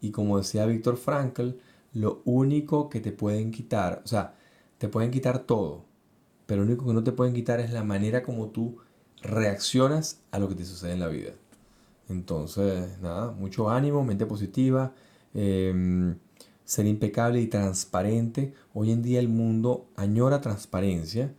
Y 0.00 0.10
como 0.10 0.38
decía 0.38 0.66
Víctor 0.66 0.96
Frankl, 0.96 1.50
lo 1.92 2.22
único 2.24 2.88
que 2.88 3.00
te 3.00 3.12
pueden 3.12 3.50
quitar, 3.50 4.02
o 4.04 4.08
sea, 4.08 4.34
te 4.78 4.88
pueden 4.88 5.10
quitar 5.10 5.40
todo, 5.40 5.84
pero 6.46 6.62
lo 6.62 6.68
único 6.68 6.86
que 6.86 6.94
no 6.94 7.04
te 7.04 7.12
pueden 7.12 7.34
quitar 7.34 7.60
es 7.60 7.72
la 7.72 7.84
manera 7.84 8.22
como 8.22 8.48
tú 8.48 8.78
reaccionas 9.22 10.22
a 10.30 10.38
lo 10.38 10.48
que 10.48 10.54
te 10.54 10.64
sucede 10.64 10.92
en 10.92 11.00
la 11.00 11.08
vida. 11.08 11.32
Entonces, 12.08 12.98
nada, 13.00 13.32
mucho 13.32 13.70
ánimo, 13.70 14.04
mente 14.04 14.26
positiva, 14.26 14.92
em, 15.34 16.16
ser 16.64 16.86
impecable 16.86 17.40
y 17.40 17.46
transparente. 17.46 18.54
Hoy 18.74 18.92
en 18.92 19.02
día 19.02 19.20
el 19.20 19.28
mundo 19.28 19.86
añora 19.96 20.40
transparencia 20.40 21.34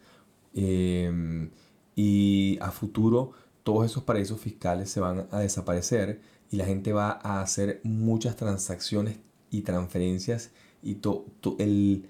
em, 0.53 1.49
y 1.95 2.57
a 2.61 2.71
futuro 2.71 3.31
todos 3.63 3.85
esos 3.85 4.03
paraísos 4.03 4.39
fiscales 4.39 4.89
se 4.89 4.99
van 4.99 5.27
a 5.31 5.39
desaparecer 5.39 6.21
y 6.51 6.57
la 6.57 6.65
gente 6.65 6.93
va 6.93 7.19
a 7.23 7.41
hacer 7.41 7.79
muchas 7.83 8.35
transacciones 8.35 9.19
y 9.51 9.61
transferencias 9.61 10.51
y 10.81 10.97
el, 11.59 12.05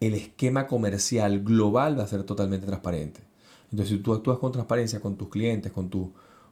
el 0.00 0.14
esquema 0.14 0.66
comercial 0.66 1.44
global 1.44 1.98
va 1.98 2.04
a 2.04 2.08
ser 2.08 2.24
totalmente 2.24 2.66
transparente. 2.66 3.20
Entonces, 3.70 3.96
si 3.96 4.02
tú 4.02 4.12
actúas 4.12 4.38
con 4.38 4.50
transparencia 4.50 5.00
con 5.00 5.16
tus 5.16 5.28
clientes, 5.28 5.70
con 5.70 5.90
tus 5.90 6.08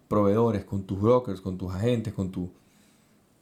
proveedores, 0.06 0.64
con 0.64 0.84
tus 0.84 1.00
brokers, 1.00 1.40
con 1.40 1.58
tus 1.58 1.74
agentes, 1.74 2.14
con 2.14 2.30
tu, 2.30 2.50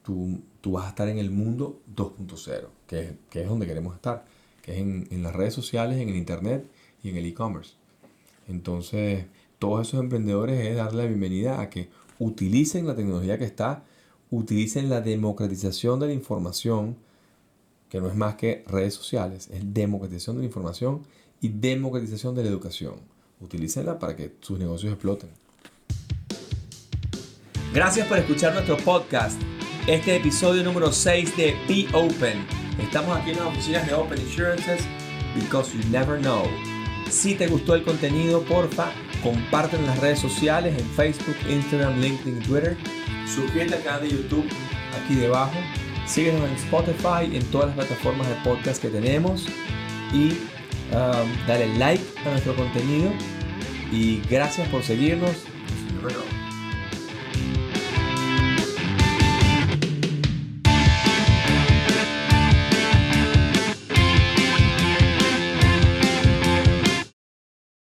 tú, 0.03 0.39
tú 0.61 0.71
vas 0.71 0.85
a 0.85 0.89
estar 0.89 1.07
en 1.09 1.19
el 1.19 1.29
mundo 1.29 1.81
2.0, 1.95 2.67
que, 2.87 3.17
que, 3.29 3.41
es 3.41 3.47
donde 3.47 3.67
queremos 3.67 3.95
estar, 3.95 4.25
que 4.63 4.73
es 4.73 4.79
en, 4.79 5.07
en 5.11 5.21
las 5.21 5.35
redes 5.35 5.53
sociales, 5.53 5.99
en 5.99 6.09
el 6.09 6.15
internet 6.15 6.65
y 7.03 7.09
en 7.09 7.17
el 7.17 7.25
e-commerce. 7.25 7.73
Entonces, 8.47 9.25
todos 9.59 9.87
esos 9.87 9.99
emprendedores 9.99 10.65
es 10.65 10.77
darle 10.77 11.03
la 11.03 11.09
bienvenida 11.09 11.61
a 11.61 11.69
que 11.69 11.89
utilicen 12.19 12.87
la 12.87 12.95
tecnología 12.95 13.37
que 13.37 13.45
está, 13.45 13.83
utilicen 14.31 14.89
la 14.89 15.01
democratización 15.01 15.99
de 15.99 16.07
la 16.07 16.13
información, 16.13 16.97
que 17.89 18.01
no 18.01 18.07
es 18.07 18.15
más 18.15 18.35
que 18.35 18.63
redes 18.67 18.93
sociales, 18.93 19.49
es 19.51 19.73
democratización 19.73 20.37
de 20.37 20.41
la 20.41 20.47
información 20.47 21.01
y 21.41 21.49
democratización 21.49 22.35
de 22.35 22.43
la 22.43 22.49
educación. 22.49 22.95
Utilícenla 23.39 23.99
para 23.99 24.15
que 24.15 24.33
sus 24.41 24.59
negocios 24.59 24.93
exploten. 24.93 25.29
Gracias 27.73 28.07
por 28.07 28.17
escuchar 28.17 28.53
nuestro 28.53 28.77
podcast. 28.77 29.39
Este 29.87 30.15
episodio 30.15 30.63
número 30.63 30.91
6 30.91 31.37
de 31.37 31.55
Be 31.67 31.87
Open. 31.93 32.45
Estamos 32.81 33.15
aquí 33.15 33.31
en 33.31 33.37
las 33.37 33.47
oficinas 33.47 33.87
de 33.87 33.93
Open 33.93 34.19
Insurances 34.19 34.81
because 35.35 35.71
you 35.77 35.83
never 35.89 36.19
know. 36.19 36.43
Si 37.09 37.35
te 37.35 37.47
gustó 37.47 37.75
el 37.75 37.83
contenido, 37.83 38.41
porfa, 38.41 38.91
compártelo 39.23 39.83
en 39.83 39.87
las 39.87 39.99
redes 39.99 40.19
sociales, 40.19 40.77
en 40.77 40.85
Facebook, 40.89 41.35
Instagram, 41.49 41.99
LinkedIn, 42.01 42.39
Twitter. 42.41 42.77
Suscríbete 43.33 43.75
al 43.75 43.83
canal 43.83 44.01
de 44.01 44.09
YouTube 44.09 44.47
aquí 45.03 45.15
debajo. 45.15 45.53
Síguenos 46.05 46.47
en 46.49 46.55
Spotify, 46.55 47.35
en 47.35 47.43
todas 47.45 47.67
las 47.67 47.85
plataformas 47.85 48.27
de 48.29 48.35
podcast 48.35 48.81
que 48.81 48.89
tenemos. 48.89 49.47
Y 50.13 50.31
um, 50.93 51.47
dale 51.47 51.67
like 51.77 52.03
a 52.25 52.31
nuestro 52.31 52.55
contenido. 52.55 53.11
Y 53.91 54.21
gracias 54.29 54.67
por 54.69 54.83
seguirnos. 54.83 55.45